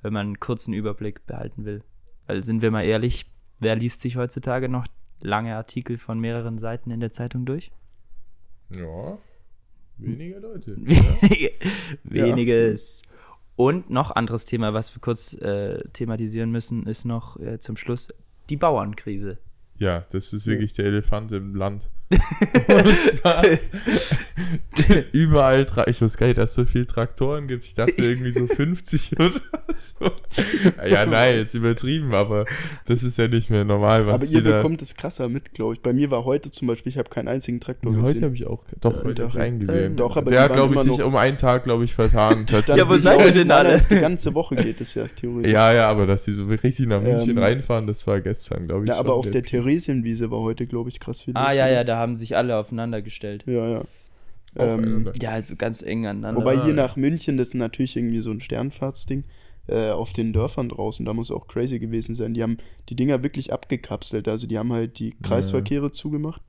[0.00, 1.82] wenn man einen kurzen Überblick behalten will.
[2.28, 3.26] Weil sind wir mal ehrlich,
[3.58, 4.86] wer liest sich heutzutage noch
[5.20, 7.72] lange Artikel von mehreren Seiten in der Zeitung durch?
[8.70, 9.18] Ja,
[9.96, 10.76] weniger Leute.
[10.76, 11.52] Wenige,
[12.04, 13.02] weniges.
[13.56, 18.14] Und noch anderes Thema, was wir kurz äh, thematisieren müssen, ist noch äh, zum Schluss
[18.50, 19.38] die Bauernkrise.
[19.78, 21.88] Ja, das ist wirklich der Elefant im Land.
[22.68, 23.64] Ohne Spaß.
[25.12, 27.64] Überall, tra ich wusste gar nicht, dass es so viele Traktoren gibt.
[27.64, 29.40] Ich dachte irgendwie so 50 oder
[29.74, 30.10] so.
[30.88, 32.46] Ja, nein, jetzt übertrieben, aber
[32.86, 34.56] das ist ja nicht mehr normal, was Aber ihr da...
[34.56, 35.80] bekommt es krasser mit, glaube ich.
[35.82, 38.24] Bei mir war heute zum Beispiel, ich habe keinen einzigen Traktor Ja, heute gesehen.
[38.24, 39.92] habe ich auch, doch, heute doch, auch einen gesehen.
[39.92, 42.46] äh, doch, aber Der glaube ich, sich um einen Tag, glaube ich, vertan.
[42.68, 43.78] Ja, wo Dann seid ihr denn alle?
[43.78, 45.52] Die ganze Woche geht es ja theoretisch.
[45.52, 48.84] Ja, ja, aber dass die so richtig nach München Ähm, reinfahren, das war gestern, glaube
[48.84, 48.88] ich.
[48.90, 49.50] Ja, aber auf der jetzt.
[49.50, 51.72] Theresienwiese war heute, glaube ich, krass viel Ah, ja, oder?
[51.72, 53.44] ja, da haben sich alle aufeinander gestellt.
[53.46, 53.84] Ja, ja.
[54.56, 55.10] Ähm.
[55.20, 56.40] Ja, also ganz eng aneinander.
[56.40, 56.82] wobei hier ja.
[56.82, 59.24] nach München, das ist natürlich irgendwie so ein Sternfahrtsding,
[59.66, 62.34] äh, auf den Dörfern draußen, da muss auch crazy gewesen sein.
[62.34, 62.56] Die haben
[62.88, 66.42] die Dinger wirklich abgekapselt, also die haben halt die Kreisverkehre zugemacht.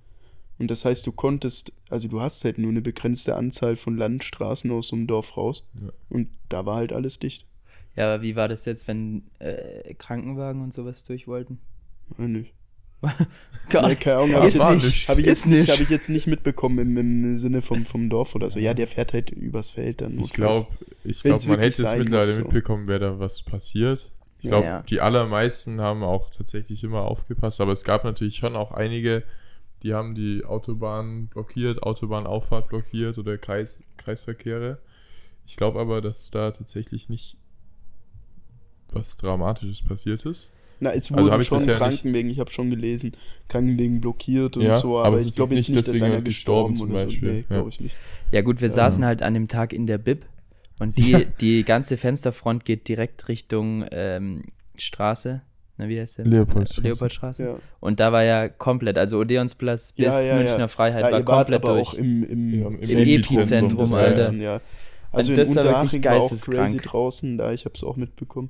[0.57, 4.69] Und das heißt, du konntest, also du hast halt nur eine begrenzte Anzahl von Landstraßen
[4.71, 5.65] aus so einem Dorf raus.
[5.81, 5.89] Ja.
[6.09, 7.45] Und da war halt alles dicht.
[7.95, 11.59] Ja, aber wie war das jetzt, wenn äh, Krankenwagen und sowas durch wollten?
[12.17, 12.53] Ja, nicht.
[13.69, 14.83] Gar Nee, keine Ahnung, habe ich, Ist jetzt nicht.
[14.85, 15.71] nicht- hab ich, Ist jetzt nicht, nicht.
[15.71, 18.57] hab ich jetzt nicht mitbekommen im, im Sinne vom, vom Dorf oder so.
[18.59, 20.19] Ja, der fährt halt übers Feld dann.
[20.19, 20.67] Ich glaube,
[21.03, 22.41] ich glaub, man hätte es mittlerweile so.
[22.41, 24.11] mitbekommen, wer da was passiert.
[24.39, 24.81] Ich Ja, glaube, ja.
[24.83, 29.23] die allermeisten haben auch tatsächlich immer aufgepasst, aber es gab natürlich schon auch einige,
[29.83, 34.79] die haben die Autobahn blockiert, Autobahnauffahrt blockiert oder Kreis, Kreisverkehre.
[35.45, 37.37] Ich glaube aber, dass da tatsächlich nicht
[38.91, 40.51] was Dramatisches passiert ist.
[40.81, 43.11] Na, es Also wurden ich schon bisher nicht- Krankenwegen, ich habe schon gelesen,
[43.47, 46.75] Krankenwegen blockiert und Ja, so, aber aber, ich glaube jetzt nicht, dass einer gestorben gestorben
[46.75, 47.05] oder zum so.
[47.05, 47.45] Beispiel, Nee, ja.
[47.55, 47.95] glaube ich nicht.
[48.31, 50.25] Ja gut, wir saßen halt an dem Tag in der Bib
[50.79, 54.43] und die, die ganze Fensterfront geht direkt Richtung ähm,
[54.77, 55.41] Straße.
[55.77, 56.25] Na, wie heißt der?
[56.25, 56.81] Leopoldstraße.
[56.87, 57.43] Leopoldstraße.
[57.43, 60.35] Ja, Und da war ja komplett, also Odeonsplatz bis Ja, ja, ja.
[60.43, 61.87] Münchner Freiheit ja war komplett aber durch.
[61.89, 64.61] auch im, im, Ja, im Im Epizentrum, Alter.
[65.11, 66.67] Also Und in das war wirklich Unterhaching war auch geisteskrank.
[66.67, 68.49] crazy draußen, da ich habe es auch mitbekommen.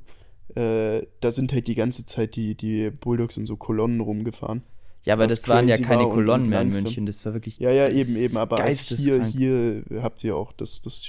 [0.55, 4.63] Äh, da sind halt die ganze Zeit die, die Bulldogs in so Kolonnen rumgefahren.
[5.03, 6.69] ja, aber das waren ja keine war und- Kolonnen und mehr in.
[6.69, 10.51] München, das war wirklich Ja, ja, eben, eben, aber als hier, hier habt ihr auch
[10.53, 11.03] das, das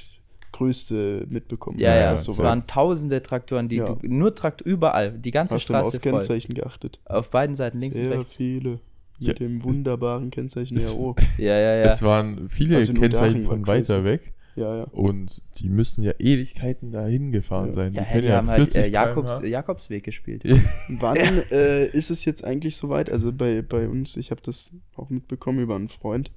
[0.53, 1.79] Größte mitbekommen.
[1.79, 2.47] Ja, ja, es so war.
[2.47, 3.95] waren tausende Traktoren, die Ja.
[3.95, 6.13] du, nur Trakt überall, die ganze Hast du Straße aufs voll.
[6.13, 7.01] Kennzeichen geachtet?
[7.05, 8.35] Auf beiden Seiten, links und Sehr rechts.
[8.35, 8.81] viele.
[9.19, 9.35] Mit Ja.
[9.35, 11.15] dem wunderbaren Kennzeichen Es- RO.
[11.39, 11.85] Ja, ja, ja.
[11.85, 14.85] Es waren viele Also Kennzeichen war von weiter weg Ja, ja.
[14.85, 17.73] und die müssen ja Ewigkeiten dahin gefahren Ja.
[17.73, 17.93] sein.
[17.93, 19.43] Ja, die hey, können die haben halt äh, 40 Jakobs.
[19.43, 20.43] Jakobsweg gespielt.
[20.89, 23.11] Wann äh, ist es jetzt eigentlich soweit?
[23.11, 26.31] Also bei, bei uns, ich habe das auch mitbekommen über einen Freund,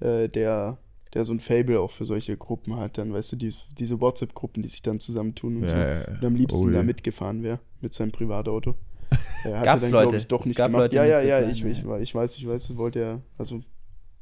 [0.00, 0.78] äh, der,
[1.14, 2.98] der so ein Fable auch für solche Gruppen hat.
[2.98, 5.76] Dann, weißt du, die, diese WhatsApp-Gruppen, die sich dann zusammentun und so.
[5.76, 6.08] Ja, ja, ja.
[6.18, 6.72] Und am liebsten Ui.
[6.72, 8.74] da mitgefahren wäre mit seinem Privatauto.
[9.44, 10.16] Er hat Gab's dann, glaub Leute?
[10.16, 10.82] ich, doch Es nicht gab gemacht.
[10.82, 11.98] Leute ja, ja, ja, ich, ich, ja.
[11.98, 13.62] ich weiß, ich weiß, wollte er, also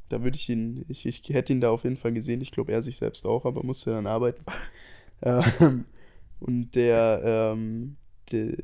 [0.08, 2.40] da würde ich ihn, ich, ich hätte ihn da auf jeden Fall gesehen.
[2.40, 4.44] Ich glaube, er sich selbst auch, aber musste dann arbeiten.
[5.20, 5.84] Ähm,
[6.38, 7.96] und der, ähm,
[8.30, 8.56] der,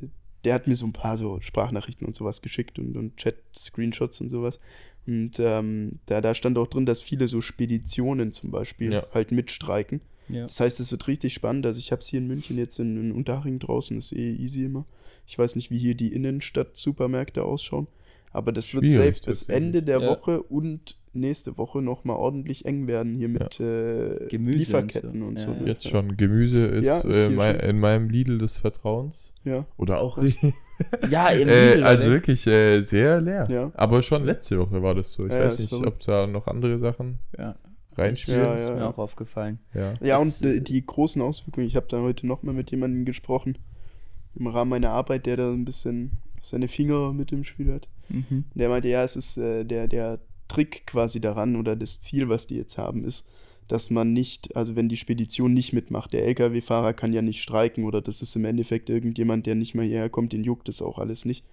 [0.45, 4.29] der hat mir so ein paar so Sprachnachrichten und sowas geschickt und, und Chat-Screenshots und
[4.29, 4.61] sowas.
[5.05, 9.07] Und ähm, da, da stand auch drin, dass viele so Speditionen zum Beispiel Ja.
[9.13, 10.01] halt mitstreiken.
[10.29, 10.43] Ja.
[10.45, 11.67] Das heißt, es wird richtig spannend.
[11.67, 14.65] Also ich habe es hier in München jetzt in, in Unterhaching draußen, ist eh easy
[14.67, 14.87] immer.
[15.27, 17.89] Ich weiß nicht, wie hier die Innenstadt-Supermärkte ausschauen,
[18.33, 19.43] aber das wird Schwierig, safe bis.
[19.45, 20.09] Ende der Ja.
[20.11, 25.39] Woche und nächste Woche nochmal ordentlich eng werden hier mit äh, Gemüse Lieferketten und und
[25.41, 25.47] so.
[25.49, 25.53] so.
[25.55, 25.61] Ja.
[25.61, 25.67] ne?
[25.69, 26.17] Jetzt schon.
[26.17, 27.71] Gemüse ist, Ja, ist äh, mein, schon.
[27.71, 29.33] in meinem Lidl des Vertrauens.
[29.45, 30.19] Ja, Oder auch
[31.11, 32.15] Ja, im äh, Lidl, Also oder?
[32.17, 33.47] wirklich äh, sehr leer.
[33.51, 33.71] Ja.
[33.75, 35.25] Aber schon letzte Woche war das so.
[35.27, 37.55] Ich Ja, ja, weiß nicht, ob da noch andere Sachen Ja,
[37.97, 38.41] reinspielen.
[38.41, 38.75] Ja, ist ja.
[38.75, 39.59] mir auch aufgefallen.
[39.75, 39.95] Ja.
[40.03, 41.67] ja und äh, die großen Auswirkungen.
[41.67, 43.59] Ich habe da heute nochmal mit jemandem gesprochen,
[44.37, 46.12] im Rahmen meiner Arbeit, der da ein bisschen
[46.43, 47.89] seine Finger mit im Spiel hat.
[48.09, 48.45] Mhm.
[48.55, 50.19] Der meinte, ja, es ist äh, der, der
[50.49, 53.27] Trick quasi daran oder das Ziel, was die jetzt haben, ist,
[53.69, 57.85] dass man nicht, also wenn die Spedition nicht mitmacht, der LKW-Fahrer kann ja nicht streiken
[57.85, 60.99] oder das ist im Endeffekt irgendjemand, der nicht mal hierher kommt, den juckt das auch
[60.99, 61.45] alles nicht.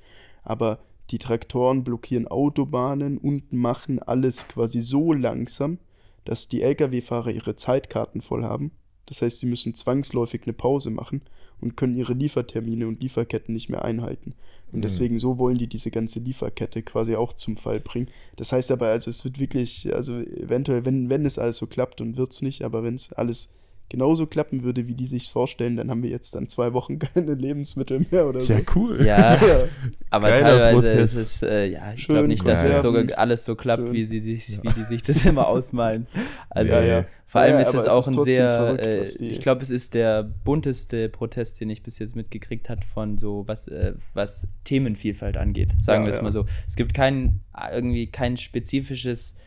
[0.44, 0.80] Aber
[1.10, 5.78] die Traktoren blockieren Autobahnen und machen alles quasi so langsam,
[6.26, 8.72] dass die LKW-Fahrer ihre Zeitkarten voll haben.
[9.06, 11.22] Das heißt, sie müssen zwangsläufig eine Pause machen
[11.60, 14.36] und können ihre Liefertermine und Lieferketten nicht mehr einhalten.
[14.72, 14.84] Und Mhm.
[14.84, 18.08] deswegen so wollen die diese ganze Lieferkette quasi auch zum Fall bringen.
[18.38, 22.02] Das heißt aber, also es wird wirklich, also eventuell, wenn, wenn es alles so klappt
[22.02, 23.50] und wird es nicht, aber wenn es alles
[23.92, 27.34] genauso klappen würde, wie die sich vorstellen, dann haben wir jetzt dann zwei Wochen keine
[27.36, 28.54] Lebensmittel mehr oder so.
[28.54, 29.06] Ja, cool.
[29.06, 29.64] Ja, Ja.
[30.10, 31.14] aber Geiler teilweise Protest.
[31.18, 33.10] ist es, äh, ja, ich glaube nicht, dass es Konserven.
[33.10, 33.94] so, alles so klappt, Schön.
[33.94, 36.08] wie sie sich, wie die sich das immer ausmalen.
[36.50, 37.06] Also, Ja, ja.
[37.28, 39.70] vor allem Ja, ist es es auch ist ein sehr, verrückt, äh, ich glaube, es
[39.70, 44.48] ist der bunteste Protest, den ich bis jetzt mitgekriegt hat von so was, äh, was
[44.64, 45.70] Themenvielfalt angeht.
[45.80, 46.24] Sagen Ja, wir es ja.
[46.24, 46.46] mal so.
[46.66, 47.42] Es gibt kein
[47.74, 49.38] irgendwie kein spezifisches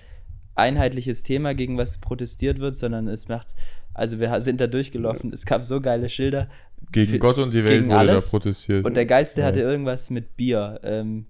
[0.56, 3.54] einheitliches Thema, gegen was protestiert wird, sondern es macht,
[3.94, 6.48] also wir sind da durchgelaufen, es gab so geile Schilder.
[6.92, 8.26] Gegen für- Gott und die Welt gegen wurde alles.
[8.30, 8.84] da protestiert.
[8.84, 9.46] Und der geilste Ja.
[9.46, 10.80] hatte irgendwas mit Bier.
[10.82, 11.26] Ähm,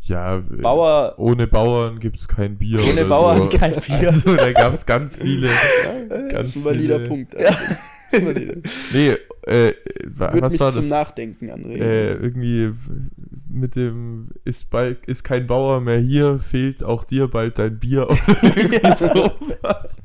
[0.00, 2.78] ja, äh, Bauer, ohne Bauern gibt es kein Bier.
[2.80, 3.58] ohne Bauern so.
[3.58, 4.08] kein Bier.
[4.08, 5.48] Also, da gab es ganz viele.
[6.08, 7.36] das ganz ist ein valider viele- Punkt.
[7.36, 7.56] Also,
[8.12, 8.22] das.
[8.92, 9.10] Nee,
[9.46, 9.72] äh,
[10.04, 10.90] Wird was mich war zum das?
[10.90, 11.82] Nachdenken anregen.
[11.82, 12.72] Äh, irgendwie
[13.48, 18.02] mit dem ist bald ist kein Bauer mehr hier, fehlt auch dir bald dein Bier
[18.10, 20.02] oder irgendwie sowas.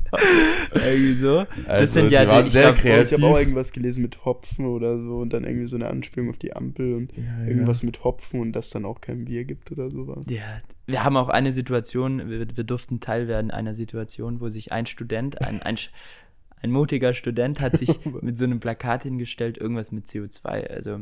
[0.73, 1.45] irgendwie so.
[1.67, 3.17] Also, sind ja die die- waren ich sehr glaub, Oh, kreativ.
[3.17, 6.29] ich habe auch irgendwas gelesen mit Hopfen oder so und dann irgendwie so eine Anspielung
[6.29, 9.71] auf die Ampel und Ja, irgendwas mit Hopfen und dass dann auch kein Bier gibt
[9.71, 10.15] oder so.
[10.29, 14.71] Ja, wir haben auch eine Situation, wir, wir durften Teil werden einer Situation, wo sich
[14.71, 15.77] ein Student, ein, ein,
[16.61, 17.89] ein mutiger Student hat sich
[18.21, 20.67] mit so einem Plakat hingestellt, irgendwas mit CO2.
[20.67, 20.99] Also,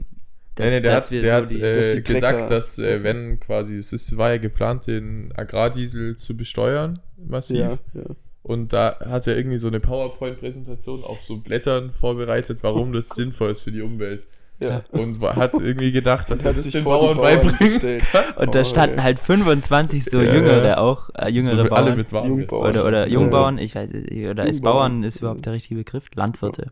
[0.58, 3.94] Nee, nee, der hat, der so hat die- äh, gesagt, dass äh, wenn quasi, es
[3.94, 7.58] ist, war ja geplant, den Agrardiesel zu besteuern, massiv.
[7.60, 8.04] Ja, ja.
[8.44, 13.52] Und da hat er irgendwie so eine PowerPoint-Präsentation auf so Blättern vorbereitet, warum das sinnvoll
[13.52, 14.24] ist für die Umwelt.
[14.60, 14.82] Ja.
[14.92, 18.04] Und hat irgendwie gedacht, dass Das er das sich den Bauern beibringen gestellt.
[18.36, 20.78] und da Oh, standen halt 25 so Ja, Jüngere ja.
[20.78, 21.84] auch, äh, jüngere so, Bauern.
[21.86, 22.12] alle mit.
[22.12, 22.70] Jungbauern.
[22.72, 23.14] oder, oder Ja.
[23.14, 23.90] Jungbauern, ich weiß,
[24.30, 24.62] oder ist.
[24.62, 26.06] Bauern ist überhaupt der richtige Begriff?
[26.16, 26.72] Landwirte.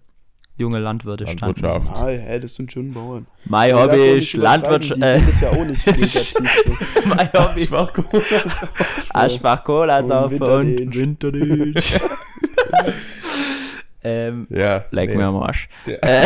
[0.60, 1.62] Junge Landwirte standen.
[1.62, 2.02] Landwirtschaft.
[2.02, 3.28] Ah, hä, das sind schon Bauern.
[3.46, 5.00] Mein auch Hobby Landwirtschaft.
[5.02, 7.08] Die sind das ja auch nicht negativ so.
[7.08, 8.24] mein Hobby Schwachkohle.
[9.14, 10.96] Aschbach Cola Und saufen und Winterdienst.
[10.96, 12.02] Winterdienst.
[14.04, 14.86] ähm, Ja.
[14.92, 15.16] leck nee.
[15.18, 15.68] mir am Arsch.
[15.86, 16.26] Äh,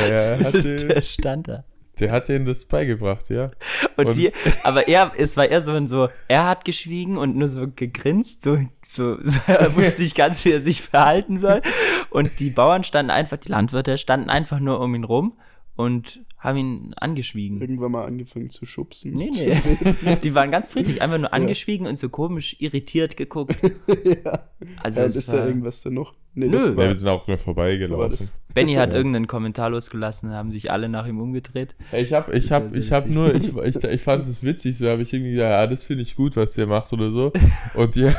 [0.00, 1.64] der, hatte, der stand da.
[1.98, 3.50] der hat denen das beigebracht, ja.
[3.96, 4.32] Und, Und- die,
[4.62, 8.42] aber er, es war eher so ein so, er hat geschwiegen und nur so gegrinst,
[8.42, 11.62] so, so, so er wusste nicht ganz, wie er sich verhalten soll.
[12.10, 15.38] Und die Bauern standen einfach, die Landwirte standen einfach nur um ihn rum
[15.76, 17.60] und haben ihn angeschwiegen.
[17.60, 19.12] Irgendwann mal angefangen zu schubsen.
[19.14, 20.16] Nee, nee.
[20.22, 23.56] Die waren ganz friedlich, einfach nur angeschwiegen und so komisch irritiert geguckt.
[24.24, 24.48] ja.
[24.82, 26.14] Also ja, ist war, da irgendwas denn noch?
[26.34, 26.52] Nee, Nö.
[26.52, 28.10] das Ja, wir sind auch nur so vorbeigelaufen.
[28.18, 28.32] das.
[28.52, 31.74] Benny hat irgendeinen Kommentar losgelassen, haben sich alle nach ihm umgedreht.
[31.92, 35.02] Ich habe ich hab, ich hab nur, ich, ich, ich fand es witzig, so habe
[35.02, 37.32] ich irgendwie gesagt, ja, das finde ich gut, was ihr macht oder so.
[37.74, 38.10] Und die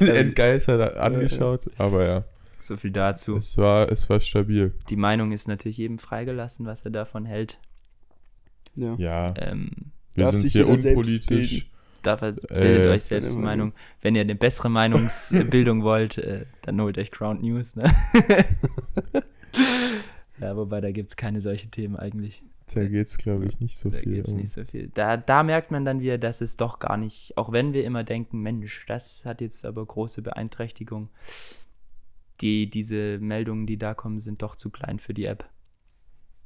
[0.00, 2.24] entgeistert angeschaut, aber ja,
[2.66, 3.36] So viel dazu.
[3.36, 4.72] es war, es war stabil.
[4.88, 7.58] Die Meinung ist natürlich jedem freigelassen, was er davon hält.
[8.74, 8.94] Ja.
[8.98, 9.70] Ja, Ähm,
[10.14, 11.26] wir Darf sind sich hier unpolitisch.
[11.26, 11.62] bilden.
[12.02, 13.72] Dafür bildet Äh, euch selbst eine Meinung.
[14.02, 17.74] Wenn ihr eine bessere Meinungsbildung wollt, äh, dann holt euch Ground News.
[17.76, 17.84] Ne?
[20.40, 22.42] ja, wobei da gibt es keine solche Themen eigentlich.
[22.74, 24.14] Da geht's, glaube ich, nicht so Da viel.
[24.14, 24.40] gibt es um.
[24.40, 24.90] nicht so viel.
[24.94, 28.02] Da, da merkt man dann wieder, dass es doch gar nicht, auch wenn wir immer
[28.04, 31.08] denken, Mensch, das hat jetzt aber große Beeinträchtigung.
[32.40, 35.48] Die, diese Meldungen, die da kommen, sind doch zu klein für die App.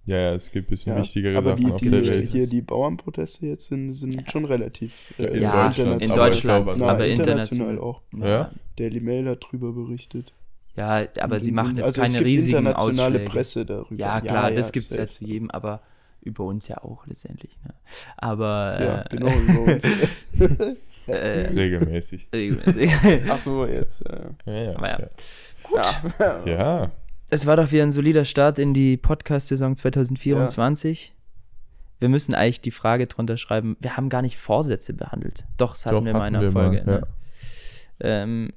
[0.07, 2.29] Ja, ja, es gibt ein bisschen Ja, wichtigere aber Sachen wie auf die, der Welt.
[2.31, 6.25] hier die Bauernproteste jetzt sind, sind schon relativ Ja, äh, in ja, Deutschland, in aber
[6.25, 7.79] Deutschland, glaube, Na, aber international international.
[7.79, 8.03] auch.
[8.17, 8.51] Ja?
[8.79, 10.33] Daily Mail hat drüber berichtet.
[10.75, 13.31] Ja, aber sie machen jetzt also es keine gibt riesigen internationale Ausschläge.
[13.31, 14.01] Presse darüber.
[14.01, 15.83] Ja, klar, das gibt es ja zu jedem, aber
[16.23, 17.59] über uns ja auch letztendlich.
[17.65, 17.75] Ne?
[18.17, 19.85] Aber Ja, äh, genau, über uns.
[21.07, 21.13] äh,
[21.55, 22.29] Regelmäßig.
[23.29, 24.07] Ach so, jetzt.
[24.07, 25.09] Äh, Ja, ja.
[25.73, 26.43] Aber ja.
[26.47, 26.83] ja.
[26.83, 26.91] ja.
[27.31, 31.15] es war doch wieder ein solider Start in die Podcast-Saison 2024.
[32.01, 35.45] Wir müssen eigentlich die Frage drunter schreiben, wir haben gar nicht Vorsätze behandelt.
[35.59, 36.83] Doch, das hatten Doch, wir in meiner wir Folge.
[36.85, 37.07] mal, ne?
[38.01, 38.49] ähm,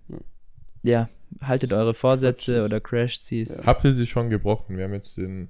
[0.84, 1.10] ja,
[1.42, 3.42] haltet Das eure Vorsätze oder crasht sie.
[3.42, 3.68] es.
[3.68, 4.78] Habt ihr sie schon gebrochen?
[4.78, 5.50] Wir haben jetzt den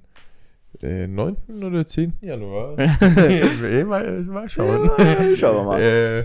[0.82, 1.36] äh, 9.
[1.62, 2.14] oder 10.
[2.20, 2.78] Januar.
[2.78, 4.90] Eh, mal, mal schauen.
[4.98, 5.80] Ja, schauen wir mal.
[5.80, 6.24] Äh,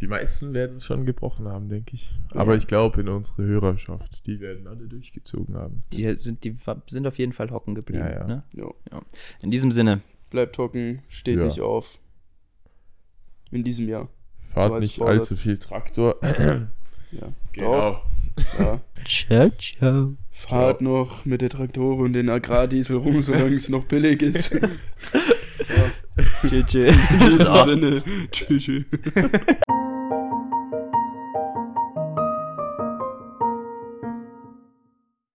[0.00, 2.12] die meisten werden es schon gebrochen haben, denke ich.
[2.30, 5.82] Aber ich glaube, in unserer Hörerschaft, die werden alle durchgezogen haben.
[5.92, 8.04] Die sind, die sind auf jeden Fall hocken geblieben.
[8.04, 8.26] Ja, ja.
[8.26, 8.42] Ne?
[8.52, 8.74] Jo.
[9.42, 11.44] In diesem Sinne, Bleibt hocken, steht Ja.
[11.44, 11.98] nicht auf.
[13.50, 14.08] In diesem Jahr.
[14.38, 15.30] Fahrt So nicht Vorsatz.
[15.32, 16.16] allzu viel Traktor.
[17.12, 17.32] Ja.
[17.52, 18.02] Genau.
[18.58, 18.80] Ja.
[19.04, 20.14] ciao, ciao.
[20.30, 24.50] Fahrt noch mit der Traktoren und den Agrardiesel rum, solange es noch billig ist.
[24.52, 24.58] so.
[26.48, 26.94] Tschüss, tschüss.
[27.10, 27.64] In diesem So.
[27.66, 28.02] Sinne.
[28.30, 28.64] Tschüss.
[28.64, 28.84] tschüss.